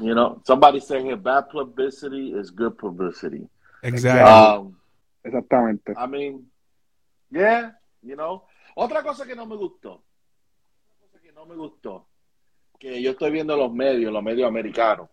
[0.00, 3.48] You know, somebody said here, bad publicity is good publicity.
[3.82, 4.20] Exactly.
[4.20, 4.76] Um,
[5.24, 5.94] Exactamente.
[5.96, 6.44] I mean,
[7.30, 7.70] yeah,
[8.04, 8.44] you know.
[8.76, 12.08] Otra cosa que no me gustó, otra cosa que no me gustó,
[12.78, 15.08] que yo estoy viendo los medios, los medios americanos,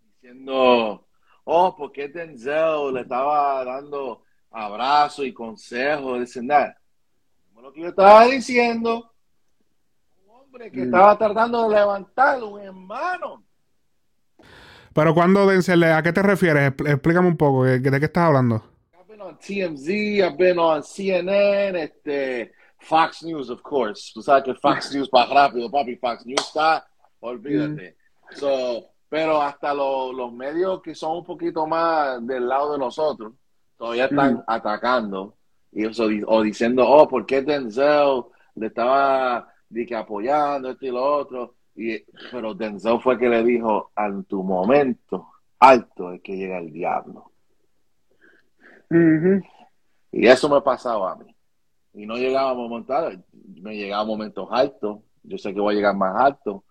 [0.00, 1.06] diciendo,
[1.44, 6.20] oh, ¿por qué Denzel le estaba dando abrazos y consejos?
[6.20, 6.76] Dicen nada.
[7.48, 9.12] Como lo que yo estaba diciendo,
[10.24, 10.84] un hombre que Mm.
[10.84, 13.44] estaba tratando de levantar un hermano.
[14.94, 16.70] pero cuando Denzel, ¿a qué te refieres?
[16.72, 18.62] Expl- Explícame un poco, ¿de de qué estás hablando?
[19.46, 24.12] TMZ, I've been on CNN, este, Fox News, of course.
[24.14, 25.96] Tú sabes que Fox News va rápido, papi.
[25.96, 26.86] Fox News está,
[27.20, 27.96] olvídate.
[28.32, 33.32] So, pero hasta lo- los medios que son un poquito más del lado de nosotros,
[33.76, 34.42] todavía están Mm.
[34.46, 35.34] atacando
[35.72, 38.22] y eso, o diciendo, oh, ¿por qué Denzel
[38.56, 41.54] le estaba que apoyando esto y lo otro?
[41.76, 41.98] Y,
[42.30, 45.28] pero Denzel fue que le dijo, en tu momento
[45.58, 47.32] alto es que llega el diablo.
[50.12, 51.34] Y eso me pasaba a mí.
[51.94, 53.12] Y no llegaba a
[53.62, 54.98] me llegaba a momentos altos.
[55.22, 56.64] Yo sé que voy a llegar más alto,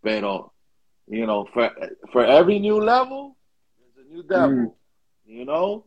[0.00, 0.52] pero,
[1.06, 1.70] you know, for,
[2.12, 3.36] for every new level,
[3.94, 4.76] there's a new devil,
[5.24, 5.86] you know?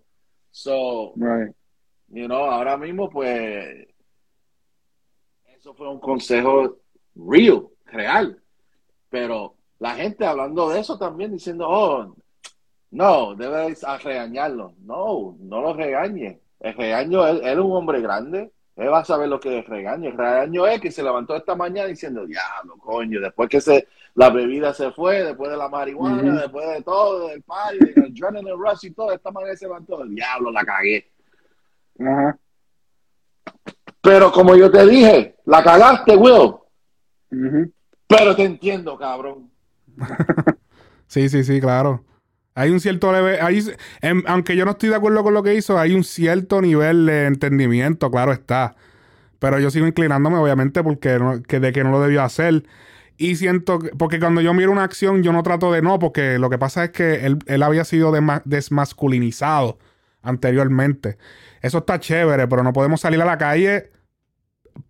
[0.52, 1.54] So, Right.
[2.08, 3.88] you know, ahora mismo, pues,
[5.58, 6.78] eso fue un consejo
[7.16, 8.42] real, real.
[9.10, 12.16] Pero la gente hablando de eso también, diciendo, oh,
[12.92, 14.74] no, debes regañarlo.
[14.82, 16.40] No, no lo regañe.
[16.60, 18.52] El regaño, él, él es un hombre grande.
[18.76, 20.10] Él va a saber lo que es regaño.
[20.10, 24.30] El regaño es que se levantó esta mañana diciendo, diablo, coño, después que se, la
[24.30, 28.86] bebida se fue, después de la marihuana, después de todo, del party, del adrenaline rush
[28.86, 31.12] y todo, esta mañana se levantó, diablo, la cagué.
[32.00, 32.38] Ajá.
[34.02, 36.56] Pero como yo te dije, la cagaste, Will.
[38.08, 39.52] Pero te entiendo, cabrón.
[41.08, 42.04] Sí, sí, sí, claro.
[42.60, 43.64] Hay un cierto leve, hay,
[44.02, 47.06] em, aunque yo no estoy de acuerdo con lo que hizo, hay un cierto nivel
[47.06, 48.76] de entendimiento, claro está.
[49.40, 52.66] Pero yo sigo inclinándome, obviamente, porque no- que de que no lo debió hacer.
[53.18, 56.38] Y siento que, porque cuando yo miro una acción, yo no trato de no, porque
[56.38, 59.78] lo que pasa es que él, él había sido desma- desmasculinizado
[60.22, 61.18] anteriormente.
[61.62, 63.90] Eso está chévere, pero no podemos salir a la calle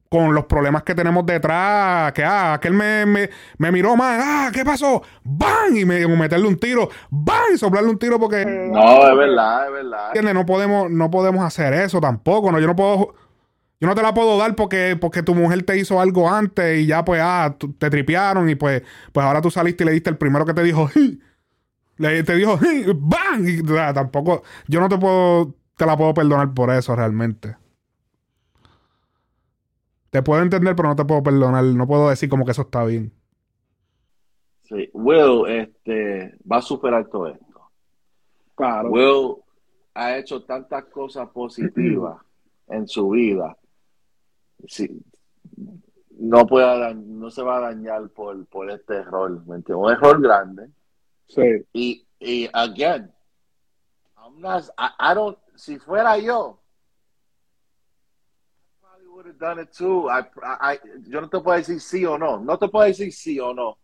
[0.09, 4.49] con los problemas que tenemos detrás, que ah, aquel me, me, me miró mal, ah,
[4.51, 5.03] ¿qué pasó?
[5.23, 5.75] ¡Bam!
[5.75, 7.53] Y me, meterle un tiro, ¡bam!
[7.53, 10.07] Y soplarle un tiro porque No, es verdad, es verdad.
[10.07, 10.33] ¿entiendes?
[10.33, 12.59] No podemos, no podemos hacer eso tampoco, ¿no?
[12.59, 13.13] Yo no puedo,
[13.79, 16.87] yo no te la puedo dar porque, porque tu mujer te hizo algo antes y
[16.87, 18.81] ya pues, ah, te tripearon y pues,
[19.13, 20.89] pues ahora tú saliste y le diste el primero que te dijo,
[21.97, 22.59] le, te dijo,
[22.95, 23.47] ¡bam!
[23.47, 27.57] Y o sea, tampoco, yo no te puedo, te la puedo perdonar por eso realmente.
[30.09, 32.83] Te puedo entender, pero no te puedo perdonar, no puedo decir como que eso está
[32.85, 33.11] bien.
[34.63, 34.89] Sí.
[34.93, 37.69] Will este, va a superar todo esto.
[38.55, 38.89] Claro.
[38.91, 39.35] Will
[39.93, 42.17] ha hecho tantas cosas positivas
[42.67, 43.57] en su vida.
[44.67, 45.01] Sí,
[46.17, 49.85] no pueda da- no se va a dañar por, por este error, ¿me entiendes?
[49.85, 50.69] Un error grande.
[51.27, 51.41] Sí.
[51.73, 53.11] Y, y again,
[54.17, 56.59] I'm not, I, I don't, si fuera yo,
[59.29, 60.09] I probably would have done it too.
[60.09, 60.23] I,
[60.73, 63.53] I, yo no te puedo decir sí o no, no te puedo decir sí o
[63.53, 63.77] no.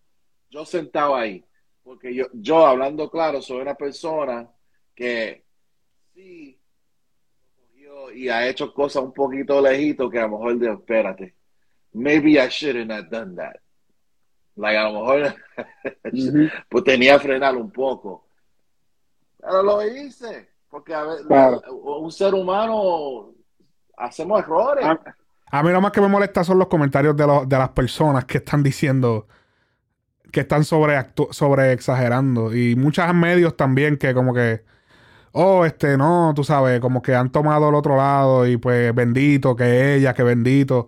[0.49, 1.43] Yo sentado ahí,
[1.83, 4.49] porque yo, yo hablando claro, soy una persona
[4.95, 5.43] que
[6.13, 6.59] sí
[8.13, 11.35] y ha hecho cosas un poquito lejito que a lo mejor de, espérate,
[11.93, 13.55] maybe I shouldn't have done that.
[14.55, 15.35] Like a lo mejor
[16.69, 18.27] pues tenía que frenar un poco.
[19.39, 21.61] Pero lo hice, porque a ver, Claro.
[21.73, 23.33] un ser humano
[23.97, 24.85] hacemos errores.
[24.85, 25.15] Ah,
[25.51, 28.25] A mí lo más que me molesta son los comentarios de, los- de las personas
[28.25, 29.27] que están diciendo
[30.31, 30.95] que están sobre,
[31.31, 32.53] sobre exagerando.
[32.55, 34.63] Y muchos medios también que como que,
[35.33, 39.55] oh, este, no, tú sabes, como que han tomado el otro lado y pues bendito
[39.55, 40.87] que ella, que bendito.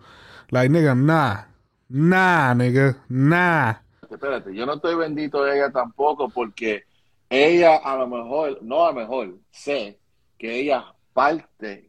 [0.50, 1.46] Like, nigga, nah,
[1.90, 3.76] nah, nigga, nah.
[4.10, 6.84] Espérate, yo no estoy bendito de ella tampoco porque
[7.30, 10.00] ella a lo mejor, no a lo mejor, sé
[10.38, 11.87] que ella parte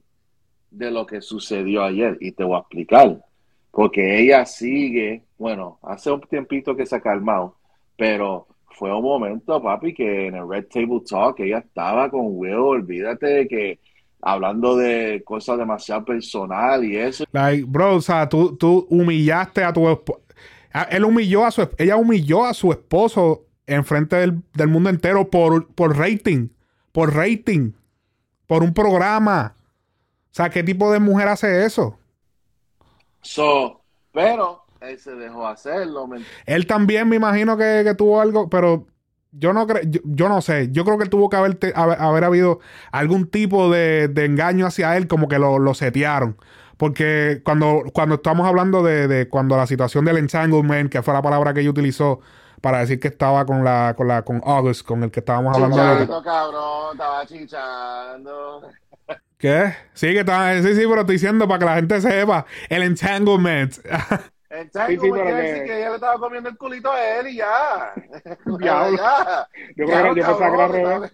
[0.70, 3.24] de lo que sucedió ayer y te voy a explicar.
[3.70, 7.56] Porque ella sigue, bueno, hace un tiempito que se ha calmado,
[7.96, 12.54] pero fue un momento, papi, que en el Red Table Talk ella estaba con Will,
[12.54, 13.78] olvídate de que
[14.20, 17.24] hablando de cosas demasiado personal y eso.
[17.32, 20.22] Like, bro, o sea, tú, tú humillaste a tu esposo.
[20.90, 25.66] Él humilló a su ella humilló a su esposo enfrente del, del mundo entero por,
[25.68, 26.48] por rating.
[26.92, 27.72] Por rating.
[28.46, 29.54] Por un programa.
[30.30, 31.98] O sea, ¿qué tipo de mujer hace eso?
[33.22, 38.48] So, pero él se dejó hacerlo, ¿me Él también me imagino que, que tuvo algo,
[38.48, 38.86] pero
[39.32, 40.68] yo no creo, yo, yo no sé.
[40.72, 42.60] Yo creo que tuvo que haber, te- haber, haber habido
[42.92, 46.38] algún tipo de, de engaño hacia él, como que lo, lo setearon.
[46.76, 51.22] Porque cuando, cuando estamos hablando de, de cuando la situación del entanglement, que fue la
[51.22, 52.20] palabra que ella utilizó
[52.60, 55.86] para decir que estaba con la, con la, con August, con el que estábamos hablando
[55.88, 56.08] de.
[56.08, 58.62] Chichando, cabrón, estaba chichando.
[59.38, 59.72] ¿Qué?
[59.94, 62.44] Sí, que estaba, sí, sí, pero estoy diciendo para que la gente sepa.
[62.68, 63.74] El entanglement.
[64.50, 67.28] El chango Sí, quiere que- decir que ella le estaba comiendo el culito a él
[67.28, 67.92] y ya.
[68.58, 68.96] Diablo.
[68.96, 69.48] ya.
[69.76, 71.12] Yo creo que yo pensaba que era al cabrón, revés.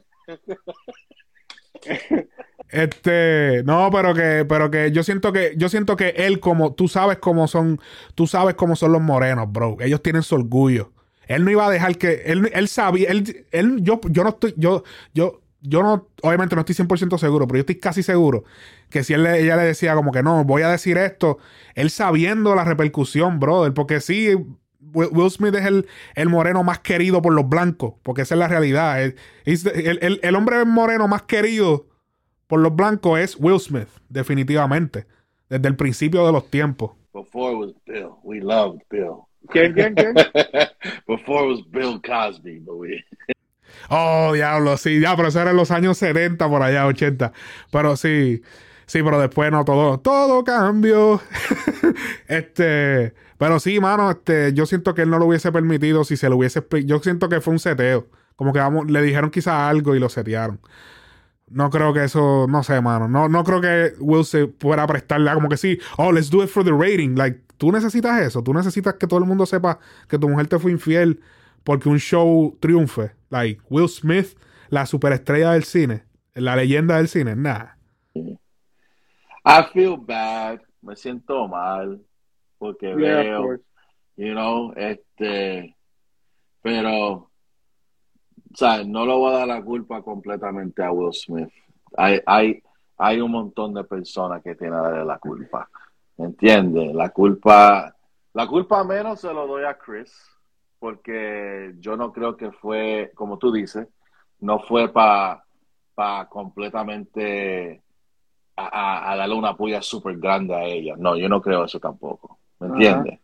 [2.68, 6.88] Este, no, pero que, pero que yo siento que, yo siento que él como, tú
[6.88, 7.80] sabes cómo son,
[8.14, 9.76] tú sabes cómo son los morenos, bro.
[9.80, 10.92] Ellos tienen su orgullo.
[11.26, 14.54] Él no iba a dejar que, él, él sabía, él, él, yo, yo no estoy,
[14.56, 14.82] yo,
[15.14, 18.44] yo, yo no, obviamente no estoy 100% seguro, pero yo estoy casi seguro
[18.90, 21.38] que si él le- ella le decía como que no, voy a decir esto,
[21.74, 24.29] él sabiendo la repercusión, brother, porque sí,
[24.92, 28.48] Will Smith es el, el moreno más querido por los blancos, porque esa es la
[28.48, 29.03] realidad.
[29.03, 31.87] El, el- el- el hombre moreno más querido
[32.46, 35.07] por los blancos es Will Smith, definitivamente,
[35.48, 36.92] desde el principio de los tiempos.
[37.14, 38.11] Before it was Bill.
[38.22, 39.22] We loved Bill.
[39.50, 40.14] ¿Quién, quién, quién?
[41.09, 43.03] Before it was Bill Cosby, but we.
[43.88, 47.32] Oh, diablo, sí, ya, pero eso era en los años 70, por allá, 80.
[47.70, 48.42] Pero sí,
[48.86, 51.20] sí, pero después no, todo, todo cambió.
[52.28, 56.28] este, pero sí, mano, este, yo siento que él no lo hubiese permitido si se
[56.28, 58.08] lo hubiese, yo siento que fue un seteo.
[58.36, 60.60] Como que vamos, le dijeron quizás algo y lo setearon.
[61.48, 63.08] No creo que eso, no sé, mano.
[63.08, 66.48] No, no creo que Will se pueda prestarle como que sí, oh, let's do it
[66.48, 67.16] for the rating.
[67.16, 68.42] Like, tú necesitas eso.
[68.42, 71.20] Tú necesitas que todo el mundo sepa que tu mujer te fue infiel
[71.64, 73.12] porque un show triunfe.
[73.31, 77.35] Like, Will Smith, la superestrella del cine, la leyenda del cine.
[77.35, 77.70] Nah.
[78.14, 80.61] I feel bad.
[80.81, 82.00] Me siento mal.
[82.59, 83.57] Porque Yeah, veo.
[84.16, 85.77] You know, este.
[86.62, 87.12] Pero.
[87.12, 91.50] O sea, no le voy a dar la culpa completamente a Will Smith.
[91.96, 92.62] Hay, hay,
[92.96, 95.68] hay un montón de personas que tienen la culpa.
[96.16, 96.94] ¿Me entiendes?
[96.94, 97.94] La culpa.
[98.33, 100.12] La culpa menos se lo doy a Chris.
[100.84, 103.88] Porque yo no creo que fue, como tú dices,
[104.40, 105.42] no fue para
[106.28, 107.80] completamente
[108.54, 110.94] a, a- a darle una puya súper grande a ella.
[110.98, 112.38] No, yo no creo eso tampoco.
[112.60, 113.18] ¿Me entiendes?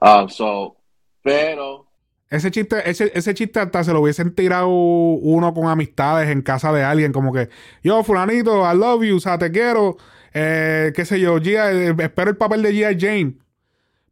[0.00, 0.74] Um, so,
[1.20, 1.84] pero
[2.30, 6.72] Ese chiste, ese, ese chiste hasta se lo hubiesen tirado uno con amistades en casa
[6.72, 7.50] de alguien, como que,
[7.82, 9.98] yo, fulanito, I love you, o sea, te quiero,
[10.32, 12.96] eh, qué sé yo, Gia, eh, espero el papel de G.I.
[12.98, 13.34] Jane,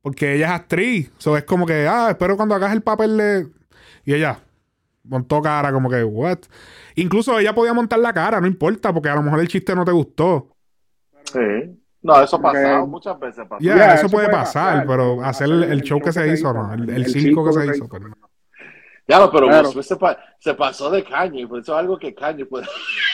[0.05, 3.47] porque ella es actriz, so, es como que, ah, espero cuando hagas el papel de...
[4.05, 4.39] Y ella
[5.03, 6.41] montó cara, como que, what?
[6.97, 9.83] Incluso ella podía montar la cara, no importa, porque a lo mejor el chiste no
[9.83, 10.55] te gustó.
[11.25, 11.41] sí.
[12.03, 13.65] No, eso ha muchas veces pasó.
[13.65, 16.75] Ya, Yeah, eso, puede pasar, pero hacer el, el show que se hizo, no, no,
[16.75, 17.89] el, el el circo que se hizo.
[17.89, 18.11] pero-
[19.09, 19.83] Ya, no, pero Claro.
[19.83, 22.67] Se, pa- se pasó de Kanye, por eso es algo que Kanye puede.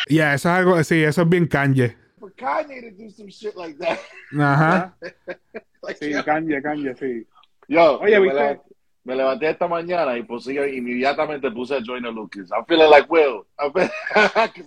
[0.08, 1.96] Ya, eso es algo, sí, eso es bien Kanye.
[2.18, 3.98] For Kanye to do some shit like that.
[4.36, 4.96] Ajá.
[5.98, 7.26] Sí, yo, Kanye, Kanye, sí.
[7.68, 8.40] yo, Oye, yo me, ¿viste?
[8.40, 8.62] levanté,
[9.04, 12.50] me levanté esta mañana y puse yo inmediatamente puse a Joyner Lucas.
[12.52, 13.46] I'm feeling like Will.
[13.72, 13.90] Because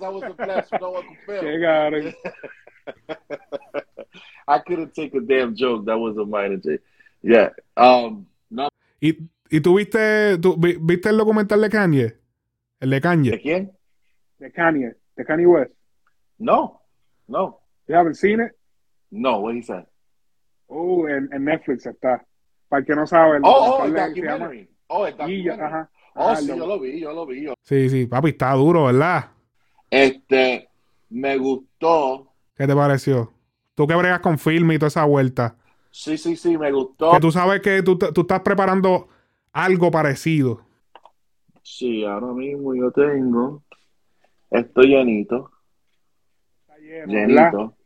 [0.02, 0.24] I was
[1.26, 1.60] feel.
[1.60, 2.14] cabrón.
[4.48, 5.86] I couldn't take a damn joke.
[5.86, 6.80] That was a minor J.
[7.22, 7.50] Yeah.
[7.78, 8.70] Um, no,
[9.02, 9.18] ¿Y,
[9.50, 12.16] y tú viste, tú vi- viste el documental de Kanye?
[12.80, 13.40] El de ¿de Kanye.
[13.42, 13.72] quién?
[14.40, 15.72] De Kanye, de Kanye West.
[16.38, 16.82] No.
[17.28, 17.60] No.
[17.88, 18.52] You haven't seen it?
[19.12, 19.86] No, what he said.
[20.76, 22.26] Oh, en, en Netflix está.
[22.68, 24.70] Para el que no sabe, el Oh, oh, el documentary.
[24.88, 25.62] Oh, el documentary.
[25.62, 25.90] ajá.
[26.16, 27.44] Oh, Ajá, sí, lo- yo lo vi, yo lo vi.
[27.44, 29.32] yo- Sí, sí, papi, está duro, ¿verdad?
[29.90, 30.68] Este,
[31.10, 32.32] me gustó.
[32.56, 33.32] ¿Qué te pareció?
[33.76, 35.56] Tú que bregas con film y toda esa vuelta.
[35.92, 37.12] Sí, sí, sí, me gustó.
[37.12, 39.08] Que tú sabes que tú, tú estás preparando
[39.52, 40.66] algo parecido.
[41.62, 43.64] Sí, ahora mismo yo tengo.
[44.50, 45.52] Estoy llenito,
[46.62, 47.28] Está lleno, ¿verdad?
[47.52, 47.78] llenito.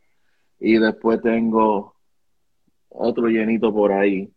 [0.60, 1.96] Y después tengo
[2.90, 4.32] otro llenito por ahí.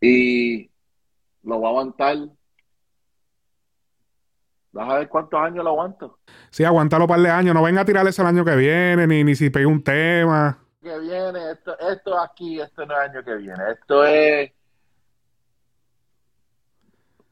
[0.00, 0.70] Y
[1.42, 2.16] lo voy a aguantar.
[4.72, 6.18] Vas a ver cuántos años lo aguanto.
[6.50, 7.54] Sí, aguántalo un par de años.
[7.54, 10.58] No venga a tirar eso el año que viene, ni, ni si pegue un tema.
[10.82, 13.62] Que viene, esto, esto aquí, esto no es año que viene.
[13.72, 14.52] Esto es.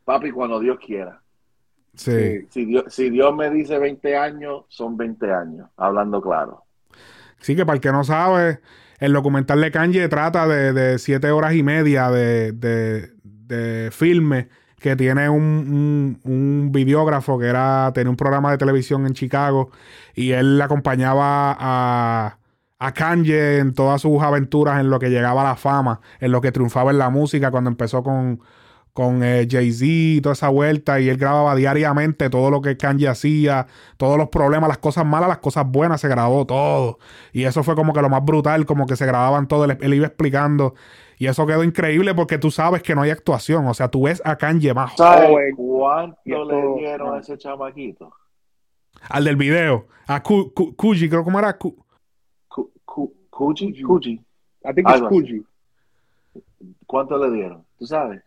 [0.05, 1.21] Papi, cuando Dios quiera.
[1.95, 2.47] Sí.
[2.51, 6.65] Si Dios, si Dios me dice 20 años, son 20 años, hablando claro.
[7.39, 8.61] Sí, que para el que no sabe,
[8.99, 14.97] el documental de Kanye trata de, de siete horas y media de, de, filme que
[14.97, 19.71] tiene un, un, un videógrafo que era, tenía un programa de televisión en Chicago
[20.15, 22.39] y él acompañaba a,
[22.79, 26.41] a Kanye en todas sus aventuras en lo que llegaba a la fama, en lo
[26.41, 28.41] que triunfaba en la música cuando empezó con,
[28.97, 33.09] con eh, Jay-Z y toda esa vuelta y él grababa diariamente todo lo que Kanye
[33.09, 33.67] hacía,
[33.99, 36.99] todos los problemas, las cosas malas, las cosas buenas, se grabó todo.
[37.31, 39.93] Y eso fue como que lo más brutal, como que se grababan todo, él, él
[39.93, 40.75] iba explicando.
[41.19, 44.23] Y eso quedó increíble porque tú sabes que no hay actuación, o sea, tú ves
[44.25, 48.11] a Kanye más ¿Sabes eh, cuánto le dieron a ese chamaquito?
[49.11, 51.77] al del video, a Ku- Ku- Kuji, creo como era Ku-
[52.49, 54.13] Cu- cu- Cuji, Cuji.
[54.65, 55.01] I think it's.
[55.07, 55.45] Fuji.
[56.87, 57.63] ¿Cuánto le dieron?
[57.79, 58.23] ¿Tú sabes?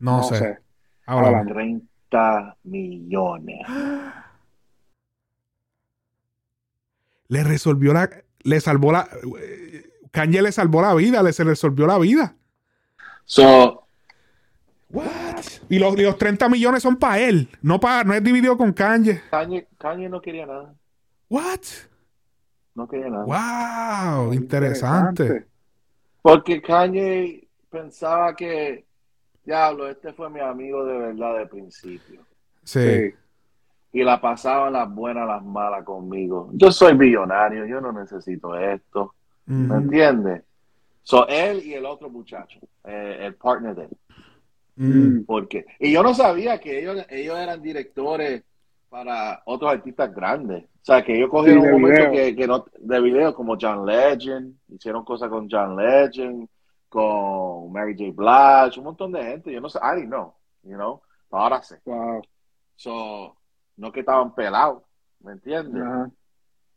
[0.00, 0.38] No, No sé.
[0.38, 0.58] sé.
[1.06, 1.52] Ahora, Háblame.
[1.52, 3.60] 30 millones.
[7.28, 8.10] le resolvió la,
[8.42, 9.08] le salvó la,
[10.10, 12.34] Kanye le salvó la vida, le se resolvió la vida.
[13.24, 13.86] So,
[14.92, 15.44] What?
[15.68, 18.72] Y los, y los 30 millones son para él, no para, no es dividido con
[18.72, 19.22] Kanye.
[19.30, 20.74] Kanye, Kanye no quería nada.
[21.28, 21.60] What?
[22.74, 23.24] No quería nada.
[23.24, 25.46] Wow, interesante.
[26.22, 28.84] Porque Kanye pensaba que,
[29.50, 32.24] diablo, este fue mi amigo de verdad de principio.
[32.62, 32.80] Sí.
[32.80, 33.14] Sí.
[33.92, 36.50] Y la pasaban las buenas, las malas conmigo.
[36.52, 39.14] Yo soy billonario, yo no necesito esto.
[39.46, 40.44] ¿Me entiendes?
[41.02, 43.96] So, él y el otro muchacho, eh, el partner de él.
[44.76, 45.24] Mm.
[45.24, 48.44] Porque, y yo no sabía que ellos, ellos eran directores
[48.88, 50.62] para otros artistas grandes.
[50.62, 54.54] O sea, que ellos cogieron Sí, un momento que no, de video como John Legend,
[54.68, 56.48] hicieron cosas con John Legend,
[56.90, 58.12] con Mary J.
[58.14, 59.50] Blige, un montón de gente.
[59.52, 60.34] Yo no sé, I didn't know,
[60.64, 61.00] you know.
[61.30, 61.80] Ahora sé.
[61.86, 62.20] Wow.
[62.76, 63.36] So,
[63.78, 64.82] no que estaban pelados,
[65.20, 65.82] ¿me entiendes?
[65.82, 66.10] Ajá.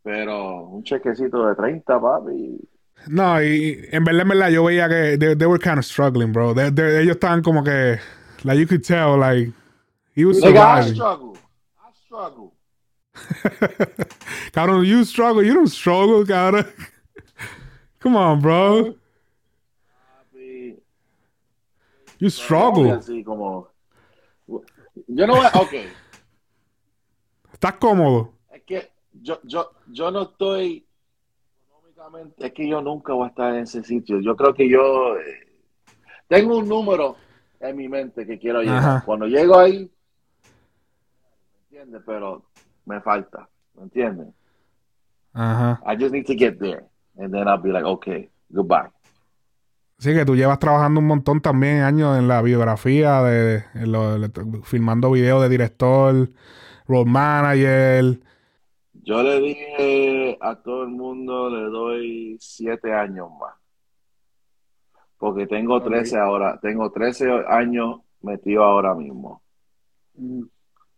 [0.04, 2.60] Pero un chequecito de 30, papi.
[3.08, 6.32] No, y en verdad, en verdad, yo veía que they, they were kind of struggling,
[6.32, 6.54] bro.
[6.54, 8.00] They- they- ellos estaban como que,
[8.44, 9.52] like, you could tell, like,
[10.16, 11.34] he was Nigga, I struggle.
[11.80, 12.54] I struggle.
[14.52, 16.68] cabrón, you struggle, you don't struggle, cabrón.
[18.00, 18.96] Come on, bro.
[20.34, 20.78] Papi.
[22.24, 22.90] You struggle.
[22.90, 23.68] Así como.
[24.48, 25.60] Yo no voy a.
[25.60, 25.74] Ok.
[27.52, 28.36] Estás cómodo.
[28.50, 30.88] Es que yo, yo, yo no estoy
[31.60, 34.22] económicamente, es que yo nunca voy a estar en ese sitio.
[34.22, 35.66] Yo creo que yo eh,
[36.30, 37.18] tengo un número
[37.60, 38.78] en mi mente que quiero llegar.
[38.78, 39.04] Ajá.
[39.06, 39.92] Cuando llego ahí,
[41.52, 42.04] ¿me entiendes?
[42.06, 42.46] Pero
[42.86, 44.30] me falta, ¿me entiendes?
[45.34, 45.82] Ajá.
[45.86, 46.86] I just need to get there.
[47.18, 48.93] And then I'll be like, okay, goodbye.
[50.00, 54.20] Sí, que tú llevas trabajando un montón también años en la biografía, de, en lo-
[54.20, 56.30] de- filmando videos de director,
[56.88, 58.20] road manager.
[58.94, 63.56] Yo le dije a todo el mundo, le doy siete años más.
[65.18, 65.82] Porque tengo Ok.
[65.82, 69.42] 13 ahora, tengo 13 años metido ahora mismo.
[70.16, 70.44] Mm.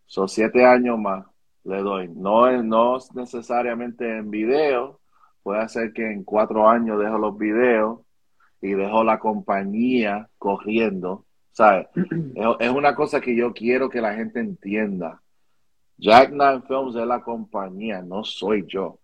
[0.05, 1.25] Son siete años más,
[1.63, 2.09] le doy.
[2.09, 5.01] No, no es necesariamente en video,
[5.43, 8.01] puede ser que en cuatro años dejo los videos
[8.61, 11.25] y dejo la compañía corriendo.
[11.51, 11.87] ¿Sabes?
[12.35, 15.21] es, es una cosa que yo quiero que la gente entienda.
[15.97, 18.99] Jack Nine Films es la compañía, no soy yo.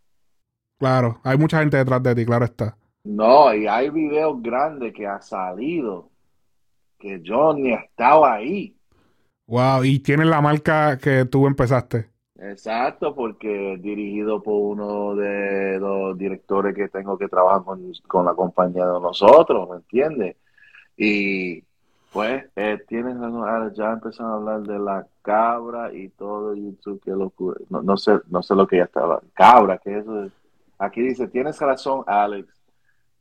[0.77, 2.75] Claro, hay mucha gente detrás de ti, claro está.
[3.03, 6.09] No, y hay videos grandes que ha salido
[6.99, 8.77] que yo ni estaba ahí.
[9.47, 12.10] Wow, y tienes la marca que tú empezaste.
[12.43, 18.33] Exacto, porque dirigido por uno de los directores que tengo que trabajar con, con la
[18.33, 20.37] compañía de nosotros, ¿me entiendes?
[20.97, 21.63] Y
[22.11, 27.11] pues eh, tienes razón, ya empezaron a hablar de la cabra y todo YouTube, qué
[27.11, 27.59] locura.
[27.69, 29.21] No, no sé, no sé lo que ya estaba.
[29.33, 30.31] Cabra, eso es.
[30.79, 32.51] Aquí dice, tienes razón, Alex.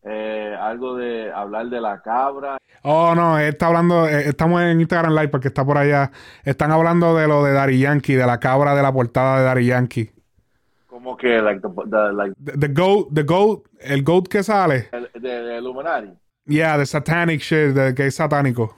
[0.03, 2.60] Eh, algo de hablar de la cabra.
[2.83, 6.11] Oh, no, está hablando, eh, estamos en Instagram Live porque está por allá.
[6.45, 9.67] Están hablando de lo de Dari Yankee, de la cabra de la portada de Dari
[9.67, 10.11] Yankee.
[10.87, 14.89] Como que, like, the, the- like, The, the goat, the goat, el goat que sale.
[14.93, 16.11] el, de, de Illuminati.
[16.47, 18.75] Yeah, the satanic shit, de que es satánico.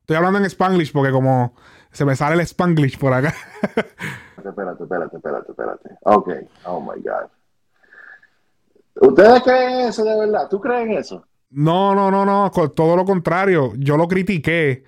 [0.00, 1.54] Estoy hablando en Spanglish porque como
[1.92, 3.34] se me sale el Spanglish por acá.
[4.44, 5.88] Espérate, espérate, espérate, espérate.
[6.02, 6.28] Ok,
[6.66, 7.30] oh my God.
[9.00, 10.46] ¿Ustedes creen eso de verdad?
[10.50, 11.24] ¿Tú crees en eso?
[11.54, 13.72] No, no, no, no, todo lo contrario.
[13.76, 14.84] Yo lo critiqué.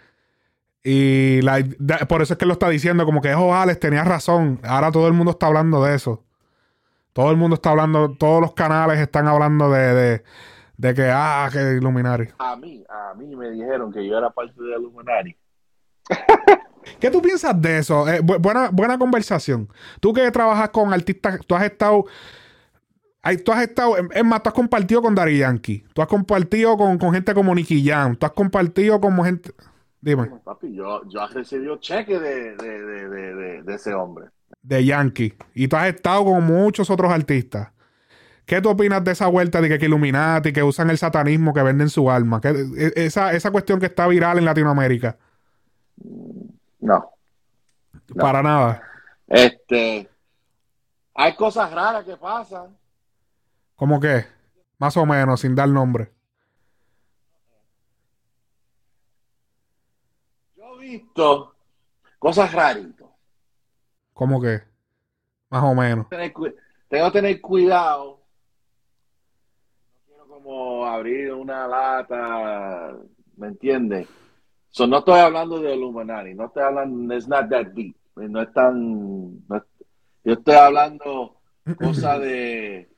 [0.83, 4.07] Y la- da- por eso es que lo está diciendo, como que, oh, Alex, tenías
[4.07, 4.61] razón.
[4.64, 6.25] Ahora todo el mundo está hablando de eso.
[7.12, 10.23] Todo el mundo está hablando, todos los canales están hablando de, de,
[10.77, 12.25] de que, ah, que Illuminati.
[12.39, 15.37] A mí, a mí me dijeron que yo era parte de Illuminati.
[17.01, 18.09] ¿Qué tú piensas de eso?
[18.09, 19.69] Eh, bu- buena, buena conversación.
[20.01, 22.05] Tú que trabajas con artistas, tú has estado.
[23.27, 23.97] Ay, tú has estado.
[23.97, 25.85] Es más, tú has compartido con Dari Yankee.
[25.93, 28.16] Tú has compartido con, con gente como Nicky Jam.
[28.16, 29.53] Tú has compartido con gente.
[30.01, 34.27] Dime, Papi, yo, yo he recibido cheques de, de, de, de, de- de ese hombre.
[34.62, 35.35] de Yankee.
[35.55, 37.68] Y tú has estado con muchos otros artistas.
[38.45, 41.62] ¿Qué tú opinas de esa vuelta de que, que Illuminati, que usan el satanismo, que
[41.64, 42.41] venden su alma?
[42.41, 45.16] ¿Qué- e- esa, esa cuestión que está viral en Latinoamérica.
[46.81, 47.11] No.
[48.14, 48.22] No.
[48.22, 48.83] Para nada.
[49.27, 50.09] Este,
[51.14, 52.66] hay cosas raras que pasan.
[53.77, 54.24] ¿Cómo que?
[54.79, 56.11] Más o menos, sin dar nombre.
[60.57, 61.55] Yo he visto
[62.18, 63.09] cosas raritas.
[64.14, 64.62] ¿Cómo que?
[65.51, 66.09] Más o menos.
[66.09, 68.22] Tengo que tener cuidado.
[69.93, 72.97] No quiero como abrir una lata,
[73.37, 74.09] ¿me entiendes?
[74.70, 78.53] So, no estoy hablando de Illuminati, no estoy hablando, it's not that deep, no es
[78.53, 79.64] tan, no
[80.22, 81.41] yo estoy hablando
[81.79, 82.95] cosas de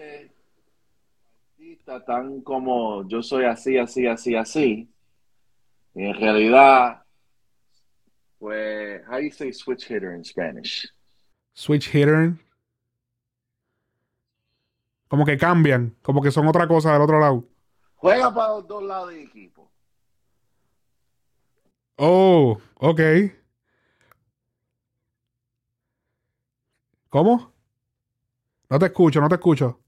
[0.00, 0.34] la gente,
[1.52, 4.90] artistas tan como yo soy así, así, así, así,
[5.94, 7.02] y en realidad,
[8.38, 10.88] pues, how do you say switch hitter in Spanish?
[11.52, 12.34] Switch hitter.
[15.08, 17.44] Como que cambian, como que son otra cosa del otro lado.
[17.96, 19.70] Juega para los dos lados del equipo.
[21.96, 23.00] Oh, ok.
[27.10, 27.52] ¿Cómo?
[28.70, 29.79] No te escucho, no te escucho.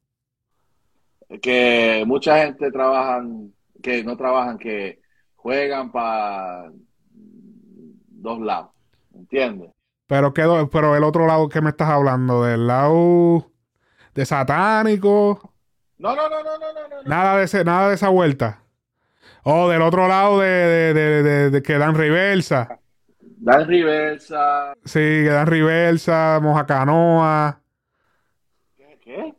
[1.41, 3.53] Que mucha gente trabajan,
[3.83, 5.01] que no trabajan, que
[5.37, 6.71] juegan para
[7.11, 8.71] dos lados.
[9.15, 9.71] ¿Entiendes?
[10.07, 13.51] Pero quedó, pero el otro lado que me estás hablando, del lado
[14.15, 15.55] de satánico,
[15.99, 18.63] No, no, no, no, no, no, nada de ese, nada de esa vuelta.
[19.45, 22.79] Oh, del otro lado de, de, de, de- que dan reversa.
[23.21, 24.75] Dan reversa.
[24.85, 27.61] Sí, que dan reversa, moja canoa,
[28.77, 28.99] ¿Qué?
[29.03, 29.35] ¿Qué?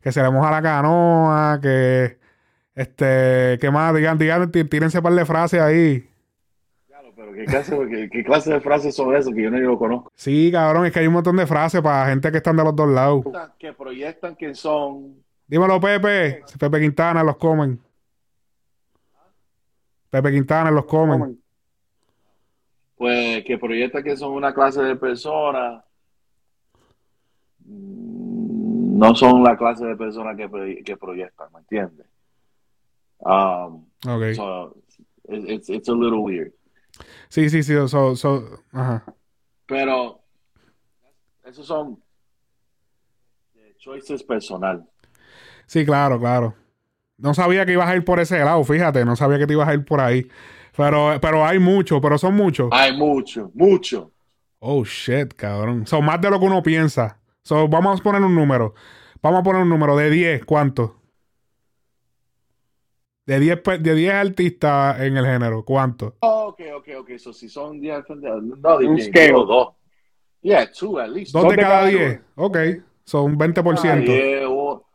[0.00, 2.18] Que se le moja la canoa, que
[2.74, 3.94] este, ¿qué más?
[3.94, 6.08] Digan, digan, tí- tírense un par de frases ahí.
[6.86, 9.78] Claro, pero ¿qué clase, qué, qué clase de frases son esas que yo no lo
[9.78, 10.10] conozco?
[10.14, 12.74] Sí, cabrón, es que hay un montón de frases para gente que están de los
[12.74, 13.24] dos lados.
[13.58, 15.22] Que proyectan que son.
[15.46, 16.42] Dímelo, Pepe.
[16.58, 17.78] Pepe Quintana los comen.
[20.08, 21.40] Pepe Quintana los comen.
[22.96, 25.82] Pues que proyectan que son una clase de personas.
[27.64, 28.09] mm,
[29.00, 32.06] No son la clase de personas que, que proyectan, ¿me entiendes?
[33.20, 34.34] Um, Ok.
[34.34, 34.76] So
[35.28, 36.52] it- it's it's a little weird.
[37.28, 37.74] Sí, sí, sí.
[37.88, 39.04] So, so, ajá.
[39.66, 40.20] Pero
[41.44, 41.98] esos son
[43.78, 44.86] choices personal.
[45.66, 46.54] Sí, claro, claro.
[47.16, 49.04] No sabía que ibas a ir por ese lado, fíjate.
[49.04, 50.26] No sabía que te ibas a ir por ahí.
[50.76, 52.68] Pero, pero hay muchos, pero son muchos.
[52.72, 54.12] Hay mucho, mucho.
[54.58, 55.86] Oh, shit, cabrón.
[55.86, 57.19] Son más de lo que uno piensa.
[57.42, 58.74] So, vamos a poner un número.
[59.22, 60.44] Vamos a poner un número de 10.
[60.44, 60.96] ¿Cuánto?
[63.26, 65.64] De 10, pe- de 10 artistas en el género.
[65.64, 66.16] ¿Cuánto?
[66.20, 67.10] Ok, ok, ok.
[67.18, 69.32] So si son 10, no, Un scale.
[69.32, 69.68] dos.
[70.42, 71.32] Yeah, two at least.
[71.34, 72.20] Dos de de cada cada 10.
[72.36, 72.58] Ok.
[73.04, 73.82] Son 20%.
[73.82, 74.46] Cada diez,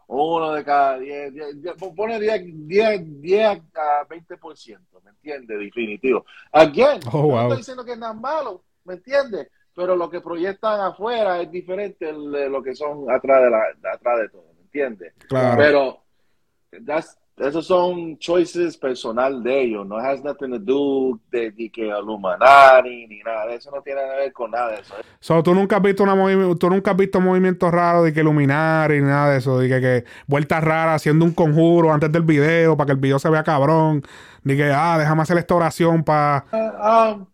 [0.08, 1.34] uno de cada 10.
[1.34, 5.60] diez, diez, Pone 10, 10, 10 a 20%, ¿me entiendes?
[5.60, 6.26] Definitivo.
[6.52, 7.42] Again, Oh, yo no wow.
[7.44, 9.48] estoy diciendo que es nada malo, ¿me entiendes?
[9.76, 13.90] Pero lo que proyectan afuera es diferente de lo que son atrás de, la, de
[13.90, 15.14] atrás de todo, ¿me entiendes?
[15.28, 15.58] Claro.
[15.58, 21.70] Pero that's, esos son choices personal de ellos, no has nothing to do de, de
[21.70, 24.94] que Illuminati ni nada, eso no tiene nada que ver con nada de eso.
[25.20, 26.16] So, tú nunca has visto una
[26.56, 29.82] tú nunca has visto movimientos raros de que iluminar y nada de eso, de que,
[29.82, 33.44] que vueltas raras haciendo un conjuro antes del video para que el video se vea
[33.44, 34.04] cabrón,
[34.44, 37.26] de que ah, déjame hacer esta oración para Ah, um,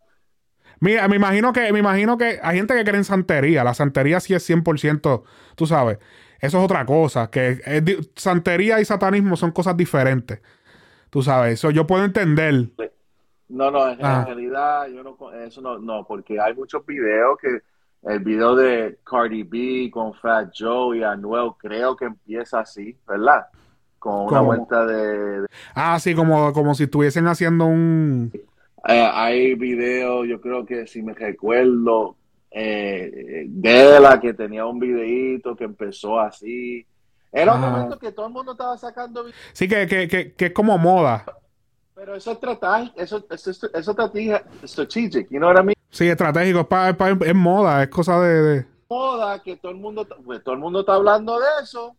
[0.82, 4.20] Mira, me imagino que me imagino que hay gente que cree en santería, la santería
[4.20, 5.24] sí es 100%,
[5.56, 6.00] tú sabes.
[6.40, 10.42] Eso es otra cosa, que es santería y satanismo son cosas diferentes.
[11.12, 12.70] Tú sabes, eso yo puedo entender.
[13.48, 14.24] No, no, en, Ah.
[14.26, 17.60] realidad yo no, eso no, no, porque hay muchos videos que
[18.12, 23.46] el video de Cardi B con Fat Joe y Anuel creo que empieza así, ¿verdad?
[24.00, 24.46] Con una ¿Cómo?
[24.46, 28.32] vuelta de, de- Ah, sí, como, como si estuviesen haciendo un
[28.88, 32.16] eh, hay videos, yo creo que si me recuerdo,
[32.50, 36.86] eh, de la que tenía un videíto que empezó así.
[37.32, 37.70] Era un Ah.
[37.70, 39.40] momento que todo el mundo estaba sacando videos.
[39.54, 41.24] Sí, que, que, que, que es como moda.
[41.96, 45.76] Pero eso es tratar, eso, eso, eso, eso estrategia strategic, you know what I mean?
[45.92, 49.72] Sí, estratégico, es, pa- es, pa- es moda, es cosa de, de- Moda, que todo
[49.72, 51.96] el mundo, pues, todo el mundo está hablando de eso.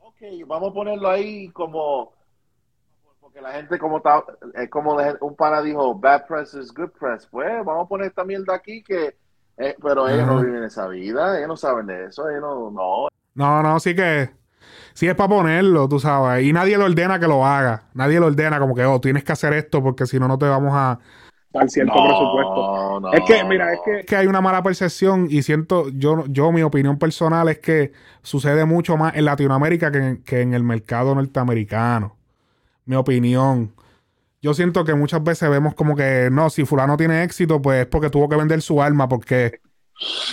[0.00, 2.12] Ok, vamos a ponerlo ahí como,
[3.34, 4.24] porque la gente como está,
[4.54, 7.26] es como la gente- un pana dijo, bad press is good press.
[7.26, 9.16] Pues vamos a poner esta mierda aquí que,
[9.56, 13.08] eh, pero ellos no viven esa vida, ellos no saben de eso, ellos no, no.
[13.34, 14.30] No, no, sí que
[14.94, 16.44] sí es para ponerlo, tú sabes.
[16.44, 17.84] Y nadie le ordena que lo haga.
[17.94, 20.46] Nadie le ordena como que, oh, tienes que hacer esto porque si no, no te
[20.46, 21.00] vamos a...
[21.50, 23.00] Para cierto no, presupuesto.
[23.00, 26.24] no, Es que, mira, es que Es que hay una mala percepción y siento, yo,
[26.28, 30.54] yo mi opinión personal es que sucede mucho más en Latinoamérica que en, que en
[30.54, 32.16] el mercado norteamericano.
[32.84, 33.74] Mi opinión.
[34.42, 37.86] Yo siento que muchas veces vemos como que, no, si fulano tiene éxito, pues es
[37.86, 39.60] porque tuvo que vender su alma, porque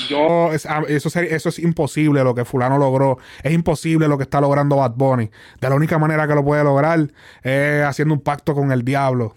[0.10, 3.20] yo, ah, eso, eso es imposible lo que fulano logró.
[3.44, 5.30] Es imposible lo que está logrando Bad Bunny.
[5.60, 7.12] De la única manera que lo puede lograr
[7.44, 9.36] es haciendo un pacto con el diablo.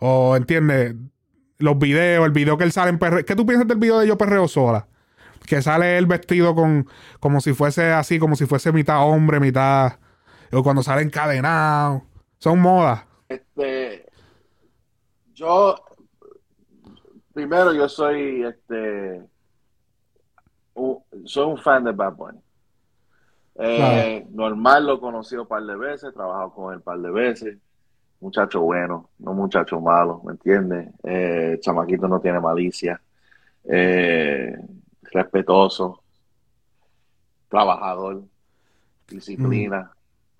[0.00, 0.94] O, ¿entiendes?
[1.58, 3.24] Los videos, el video que él sale en perreo.
[3.24, 4.86] ¿Qué tú piensas del video de Yo Perreo Sola?
[5.46, 6.86] Que sale él vestido con,
[7.20, 9.94] como si fuese así, como si fuese mitad hombre, mitad.
[10.52, 12.04] O cuando sale encadenado.
[12.38, 13.04] Son modas.
[13.28, 14.06] Este,
[15.34, 15.74] yo,
[17.32, 19.22] primero yo soy, este,
[20.74, 22.40] un- soy un fan de Bad Bunny.
[23.60, 26.98] Eh, Normal lo he conocido un par de veces, he trabajado con él un par
[27.00, 27.58] de veces.
[28.20, 30.90] Muchacho bueno, no muchacho malo, ¿me entiendes?
[31.04, 33.00] Eh, chamaquito no tiene malicia.
[33.64, 34.56] Eh,
[35.12, 36.02] respetuoso,
[37.48, 38.24] trabajador,
[39.08, 39.90] disciplina,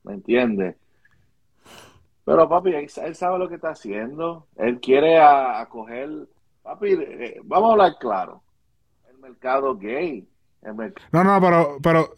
[0.04, 0.76] ¿me entiendes?
[2.28, 4.46] Pero papi, él, él sabe lo que está haciendo.
[4.56, 6.08] Él quiere a, a coger,
[6.62, 8.42] papi, eh, vamos a hablar claro.
[9.10, 10.28] El mercado gay,
[10.62, 12.14] el merc- No, no, pero, pero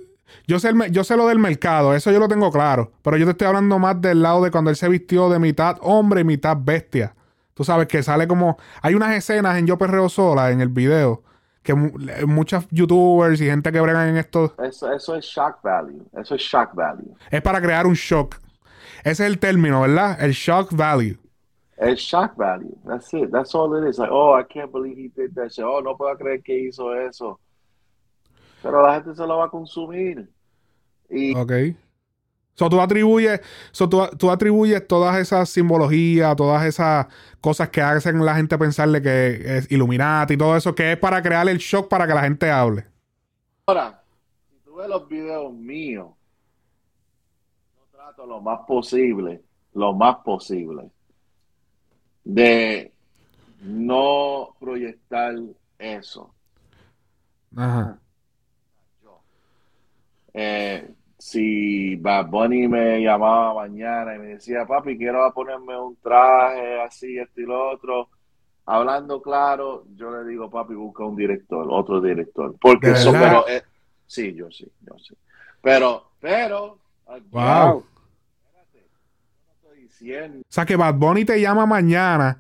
[0.47, 2.93] yo sé, el yo sé lo del mercado, eso yo lo tengo claro.
[3.03, 5.77] Pero yo te estoy hablando más del lado de cuando él se vistió de mitad
[5.83, 7.15] hombre y mitad bestia.
[7.55, 8.57] Tú sabes que sale como.
[8.83, 11.23] Hay unas escenas en Yo Perreo Sola en el video
[11.63, 15.59] que mu- le- muchos youtubers y gente que bregan en esto eso, eso es shock
[15.63, 16.03] value.
[16.19, 17.15] Eso es shock value.
[17.31, 18.37] es para crear un shock.
[19.05, 20.23] Ese es el término, ¿verdad?
[20.23, 21.17] El shock value.
[21.77, 22.77] Es shock value.
[22.87, 23.31] That's it.
[23.31, 23.99] That's all it is.
[23.99, 25.65] Like, oh, I can't believe he did that shit.
[25.65, 27.41] Oh, no puedo creer que hizo eso.
[28.63, 30.29] Pero la gente se lo va a consumir.
[31.09, 31.53] Y Ok.
[32.55, 33.41] So, tú atribuyes,
[33.73, 37.07] so, tú, tú atribuyes todas esas simbologías, todas esas
[37.41, 41.23] cosas que hacen la gente pensarle que es Illuminati y todo eso, que es para
[41.23, 42.85] crear el shock para que la gente hable.
[43.67, 44.03] ahora,
[44.51, 46.09] si tú ves los videos míos,
[48.27, 49.43] lo más posible,
[49.75, 50.91] lo más posible,
[52.25, 52.93] de
[53.63, 55.35] no proyectar
[55.79, 56.35] eso.
[57.57, 57.99] Ajá.
[60.33, 66.81] Eh, si Bad Bunny me llamaba mañana y me decía, papi, quiero ponerme un traje
[66.81, 68.09] así, esto y lo otro,
[68.65, 72.55] hablando claro, yo le digo, papi, busca un director, otro director.
[72.61, 73.63] Porque ¿De eso, pero, eh,
[74.07, 75.15] sí, yo sí, yo sí.
[75.61, 76.79] Pero, pero,
[77.31, 77.85] Wow.
[80.01, 82.39] No O sea, que Bad Bunny te llama mañana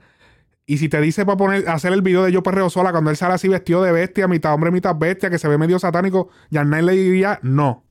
[0.70, 3.16] y si te dice para poner, hacer el video de Yo Perreo Sola, cuando él
[3.16, 6.84] sale así vestido de bestia, mitad hombre, mitad bestia, que se ve medio satánico, Yarnay
[6.84, 7.82] le diría no.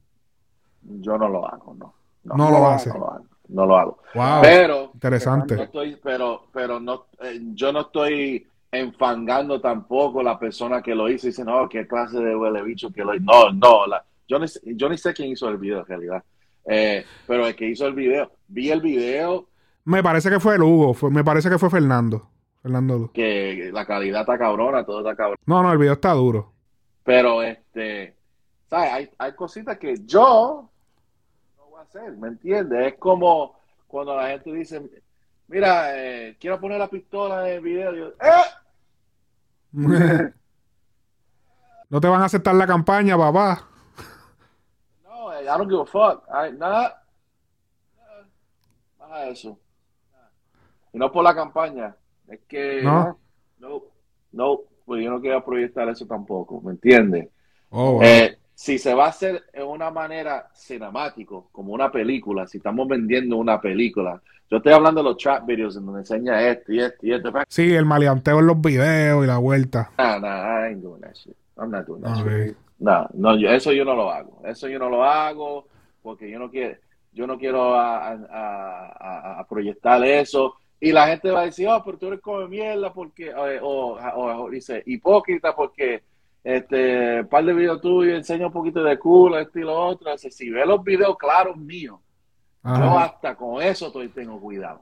[0.82, 1.94] yo no lo hago, no.
[2.24, 2.88] No, no lo lo hace.
[2.88, 3.98] No lo hago, no lo hago.
[4.16, 4.42] Wow.
[4.42, 5.62] Pero, No Interesante.
[5.62, 11.28] estoy, pero, pero no, eh, yo no estoy enfangando tampoco la persona que lo hizo
[11.28, 13.26] y dice, no, qué clase de huele bicho que lo hizo.
[13.26, 14.46] No, no, la, yo, ni,
[14.78, 16.24] yo ni sé quién hizo el video en realidad.
[16.66, 19.49] Eh, pero el que hizo el video, vi el video,
[19.90, 22.30] Me parece que fue el Hugo, fue- me parece que fue Fernando.
[22.62, 23.12] Fernando Luz.
[23.12, 25.38] que la calidad está cabrona, todo está cabrón.
[25.48, 26.54] No, no, el video está duro.
[27.04, 28.16] Pero, este,
[28.70, 28.92] ¿sabes?
[28.92, 30.70] Hay, hay cositas que yo
[31.58, 32.94] no voy a hacer, ¿me entiendes?
[32.94, 34.88] Es como cuando la gente dice,
[35.48, 37.96] mira, eh, quiero poner la pistola en el video.
[37.96, 38.44] Yo, ¡eh!
[41.90, 43.68] no te van a aceptar la campaña, papá.
[45.04, 46.24] No, eh, I don't give a fuck.
[46.30, 47.04] I, nada.
[49.00, 49.58] Nada de eso.
[50.94, 51.96] Y no por la campaña.
[52.28, 52.82] Es que.
[52.84, 53.18] ¿No?
[53.60, 53.82] No,
[54.32, 57.28] no, pues yo no quiero proyectar eso tampoco, ¿me entiendes?
[57.70, 58.04] Oh, wow.
[58.04, 62.88] Eh, si se va a hacer en una manera cinemático, como una película, si estamos
[62.88, 66.80] vendiendo una película, yo estoy hablando de los trap videos en donde enseña esto y
[66.80, 67.32] esto y esto.
[67.48, 69.92] Sí, el maleanteo en los videos y la vuelta.
[69.98, 71.36] Nah, nah, I ain't doing that shit.
[71.58, 72.28] I'm not doing that Ok.
[72.48, 72.58] shit.
[72.80, 74.42] No, no, yo- eso yo no lo hago.
[74.46, 75.68] Eso yo no lo hago
[76.02, 76.78] porque yo no quiero,
[77.12, 80.56] yo no quiero a, a- a- a proyectar eso.
[80.82, 84.44] Y la gente va a decir, oh, pero tú eres come mierda porque, o, o-
[84.46, 86.04] o dice, hipócrita porque
[86.44, 90.12] este par de videos tuyos enseña un poquito de culo, esto y lo otro.
[90.12, 92.00] Dice, si ve los videos claros míos,
[92.64, 93.04] yo Ajá.
[93.06, 94.82] hasta con eso estoy, tengo cuidado.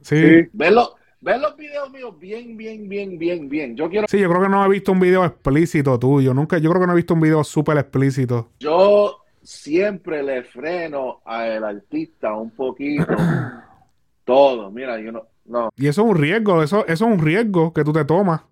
[0.00, 0.16] Sí.
[0.20, 0.48] Sí.
[0.52, 3.76] Ver los, ver los videos míos bien, bien, bien, bien, bien.
[3.76, 6.34] Yo quiero Sí, yo creo que no he visto un video explícito tuyo.
[6.34, 8.50] Nunca, yo creo que no he visto un video súper explícito.
[8.58, 13.14] Yo siempre le freno al artista un poquito
[14.24, 14.70] todo.
[14.70, 15.70] Mira, yo no, no.
[15.76, 18.42] Y eso es un riesgo, eso, eso es un riesgo que tú te tomas.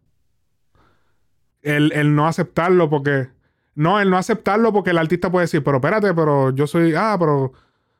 [1.62, 3.28] El, el no aceptarlo porque.
[3.74, 6.94] No, el no aceptarlo porque el artista puede decir, pero espérate, pero yo soy.
[6.96, 7.52] Ah, pero.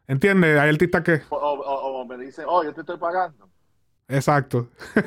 [0.07, 0.59] ¿Entiendes?
[0.59, 1.23] Hay artistas que.
[1.31, 3.49] O, o- o me dicen, oh, yo te estoy pagando.
[4.07, 4.69] Exacto.
[4.97, 5.01] I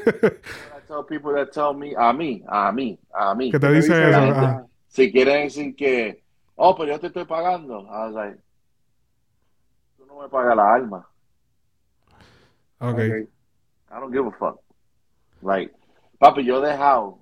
[0.87, 3.51] tell people that tell me, a mí, a mí, a mí.
[3.51, 4.19] que te dice dice eso.
[4.19, 4.63] gente.
[4.87, 6.23] Si quieren decir que,
[6.55, 7.81] oh, pero yo te estoy pagando.
[7.81, 8.39] I was like,
[9.97, 11.07] tú no me pagas la alma.
[12.79, 12.97] Ok.
[12.99, 13.29] Ok.
[13.91, 14.59] I don't give a fuck.
[15.41, 15.73] Like,
[16.19, 17.19] papi, yo he dejado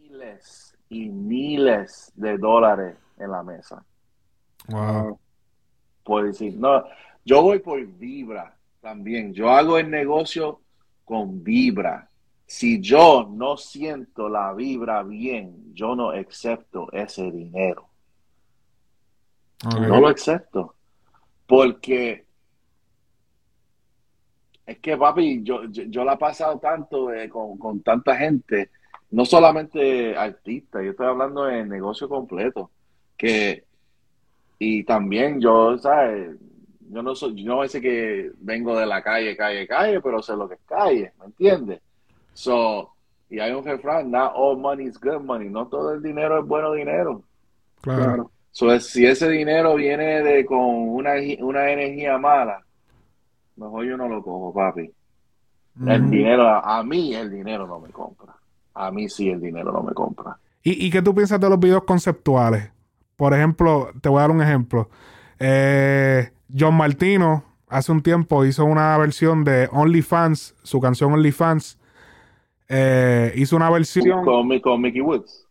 [0.00, 3.84] miles y miles de dólares en la mesa.
[4.68, 5.18] Wow.
[6.04, 6.84] por decir, no,
[7.24, 9.32] yo voy por vibra también.
[9.32, 10.60] Yo hago el negocio
[11.04, 12.08] con vibra.
[12.46, 17.88] Si yo no siento la vibra bien, yo no acepto ese dinero.
[19.64, 20.74] No lo acepto.
[21.46, 22.26] Porque
[24.72, 28.70] es que, papi, yo, yo, yo la he pasado tanto eh, con, con tanta gente,
[29.10, 32.70] no solamente artistas, yo estoy hablando de negocio completo,
[33.16, 33.64] que,
[34.58, 36.36] y también yo, ¿sabes?
[36.90, 40.36] Yo no soy, yo no sé que vengo de la calle, calle, calle, pero sé
[40.36, 41.80] lo que es calle, ¿me entiendes?
[42.34, 42.90] So,
[43.30, 46.46] y hay un refrán, not all money is good money, no todo el dinero es
[46.46, 47.22] bueno dinero.
[47.80, 48.02] Claro.
[48.02, 48.30] Claro.
[48.50, 52.61] So, si ese dinero viene de con una, una energía mala,
[53.56, 54.90] mejor yo no lo cojo, papi.
[55.86, 58.34] El dinero, a, mí el dinero no me compra.
[58.74, 60.36] A mí sí el dinero no me compra.
[60.62, 62.70] ¿Y, ¿Y qué tú piensas de los videos conceptuales?
[63.16, 64.90] Por ejemplo, te voy a dar un ejemplo.
[65.38, 71.78] Eh, John Martino hace un tiempo hizo una versión de OnlyFans, su canción OnlyFans.
[72.68, 74.24] Eh, hizo una versión.
[74.24, 75.41] Con, con Mickey Woods.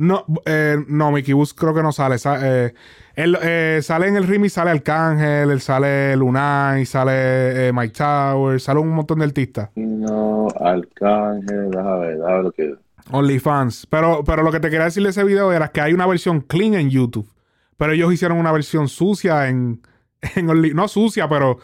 [0.00, 2.16] No, eh, no, Mickey Woods creo que no sale.
[2.16, 2.72] Sa- eh,
[3.14, 8.58] él, eh, sale en el remix, sale Arcángel, él sale Lunay, sale eh, Mike Tower,
[8.58, 9.68] sale un montón de artistas.
[9.76, 12.74] No, Arcángel, déjame ver, déjame ver lo que.
[13.10, 13.86] OnlyFans.
[13.90, 16.40] Pero, pero lo que te quería decir de ese video era que hay una versión
[16.40, 17.28] clean en YouTube.
[17.76, 19.82] Pero ellos hicieron una versión sucia en,
[20.34, 21.58] en Only- no sucia, pero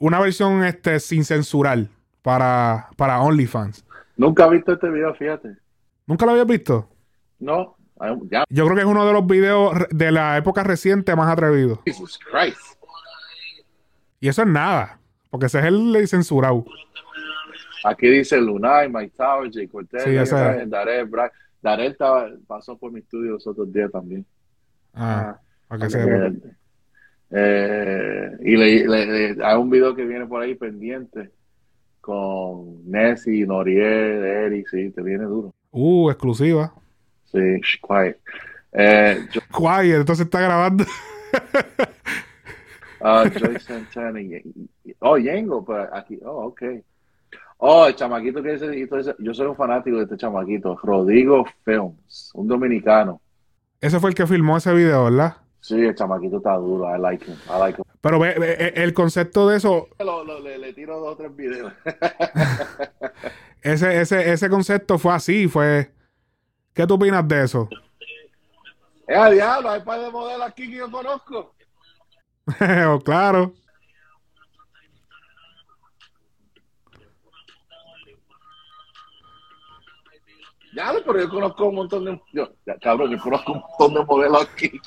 [0.00, 1.86] una versión este sin censurar
[2.22, 3.84] para, para OnlyFans.
[4.16, 5.50] Nunca he visto este video, fíjate.
[6.06, 6.88] ¿Nunca lo habías visto?
[7.40, 7.76] No,
[8.30, 8.44] ya.
[8.48, 11.80] Yo creo que es uno de los videos de la época reciente más atrevidos.
[11.84, 12.60] Jesus Christ.
[14.20, 16.64] Y eso es nada, porque ese es el censurado.
[17.84, 20.14] Aquí dice Lunay, Mike Tower, Jay Cortez, Sí.
[20.66, 21.30] Darel, Bra-
[21.62, 21.96] Darel
[22.46, 24.24] pasó por mi estudio los otros días también.
[24.92, 25.38] Ah,
[25.68, 25.90] para que ok.
[25.92, 26.26] sepa.
[26.26, 26.32] Eh,
[27.30, 31.30] eh, y le, le- le- hay un video que viene por ahí pendiente
[32.00, 35.54] con Nessie, Noriel, Eric, sí, te viene duro.
[35.70, 36.74] Uh, exclusiva.
[37.32, 38.18] Sí, shh, quiet.
[38.72, 40.84] Eh, yo- Quiet, entonces está grabando.
[43.00, 44.20] Joy Santana
[45.00, 46.62] oh, Yengo, pero aquí, oh, ok.
[47.58, 48.86] Oh, el chamaquito que dice,
[49.18, 53.20] yo soy un fanático de este chamaquito, Rodrigo Films, un dominicano.
[53.80, 55.36] Ese fue el que filmó ese video, ¿verdad?
[55.60, 57.84] Sí, el chamaquito está duro, I like him, I like him.
[58.00, 61.16] Pero ve, ve, eh, el concepto de eso, Lo- lo- le, le tiro dos o
[61.16, 61.70] tres videos.
[63.62, 65.90] ese, ese, ese concepto fue así, fue...
[66.80, 67.68] ¿Qué tú opinas de eso?
[69.06, 69.68] ¡Eh, diablo!
[69.68, 71.54] Hay par de modelos aquí que yo conozco.
[72.88, 73.52] Oh, claro.
[80.72, 82.18] Ya, pero yo conozco un montón de.
[82.32, 84.80] Yo, ya, cabrón, yo conozco un montón de modelos aquí.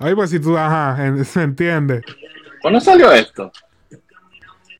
[0.00, 2.02] Ay, pues si tú, ajá, en- se entiende.
[2.60, 3.52] ¿Cuándo salió esto?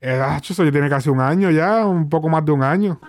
[0.01, 3.01] Eh, acho, eso ya tiene casi un año ya, un poco más de un año.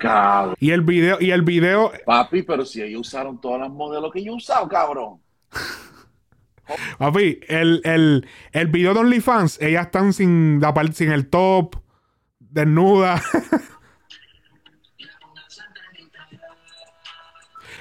[0.00, 0.54] Cabrón.
[0.60, 4.22] Y el video, y el video, Papi, pero si ellos usaron todas las modelos que
[4.22, 5.20] yo he usado, cabrón.
[6.98, 11.76] papi, el, el, el video de OnlyFans, ellas están sin la sin el top,
[12.38, 13.20] desnuda.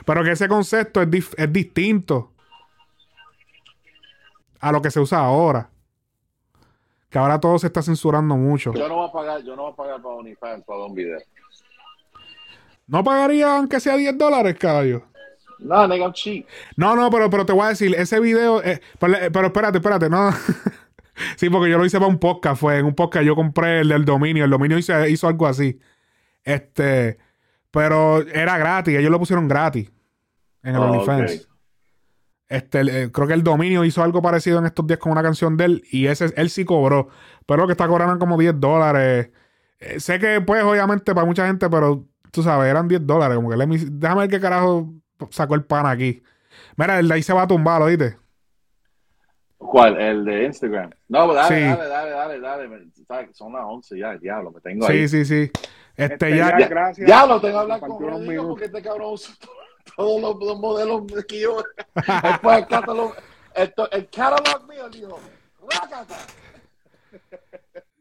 [0.06, 2.32] Pero que ese concepto es, dif- es distinto
[4.62, 5.70] a lo que se usa ahora.
[7.10, 8.74] Que ahora todo se está censurando mucho.
[8.74, 11.20] Yo no voy a pagar, yo no voy a pagar para OnlyFans para un video.
[12.88, 15.04] ¿No pagaría aunque sea 10 dólares, caballo?
[15.60, 16.46] No, nigga, I'm cheap.
[16.76, 20.10] No, no, pero, pero te voy a decir, ese video, eh, pero, pero espérate, espérate,
[20.10, 20.32] no.
[21.36, 23.90] sí, porque yo lo hice para un podcast, fue en un podcast, yo compré el
[23.90, 25.80] del dominio, el dominio hizo, hizo algo así.
[26.44, 27.18] Este,
[27.72, 29.92] pero era gratis, ellos lo pusieron gratis
[30.64, 31.50] en el Oh, OnlyFans.
[32.50, 35.58] Este, eh, creo que el dominio hizo algo parecido en estos días con una canción
[35.58, 37.10] de él y ese él sí cobró,
[37.46, 39.32] pero lo que está cobrando como 10 dólares.
[39.80, 42.06] Eh, sé que pues obviamente para mucha gente, pero
[42.38, 44.94] tú sabes, eran 10 dólares, como que me- déjame ver qué carajo
[45.32, 46.22] sacó el pan aquí.
[46.76, 48.16] Mira, el de ahí se va a tumbar, ¿oíste?
[49.58, 50.00] ¿Cuál?
[50.00, 50.92] El de Instagram.
[51.08, 51.64] No, dale, Sí.
[51.64, 52.70] dale, dale, dale,
[53.10, 53.34] dale.
[53.34, 55.08] Son las 11 ya, diablo, me tengo Sí, ahí.
[55.08, 55.52] sí, sí.
[55.96, 57.08] Este, Este, ya, ya- Gracias.
[57.08, 59.34] Diablo, tengo que hablar con Rodrigo porque este cabrón usa
[59.98, 61.58] todos los, los modelos que yo.
[61.96, 63.16] Después el catálogo,
[63.56, 65.20] esto, el catalog mío, dijo.
[65.68, 66.16] "Rácata".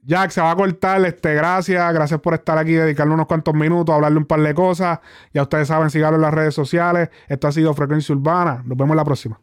[0.06, 1.04] Jack se va a cortar.
[1.04, 5.00] Este, gracias, gracias por estar aquí, dedicarle unos cuantos minutos, hablarle un par de cosas.
[5.34, 7.10] Ya ustedes saben, síganlo en las redes sociales.
[7.28, 8.62] Esto ha sido Frecuencia Urbana.
[8.64, 9.40] Nos vemos la próxima.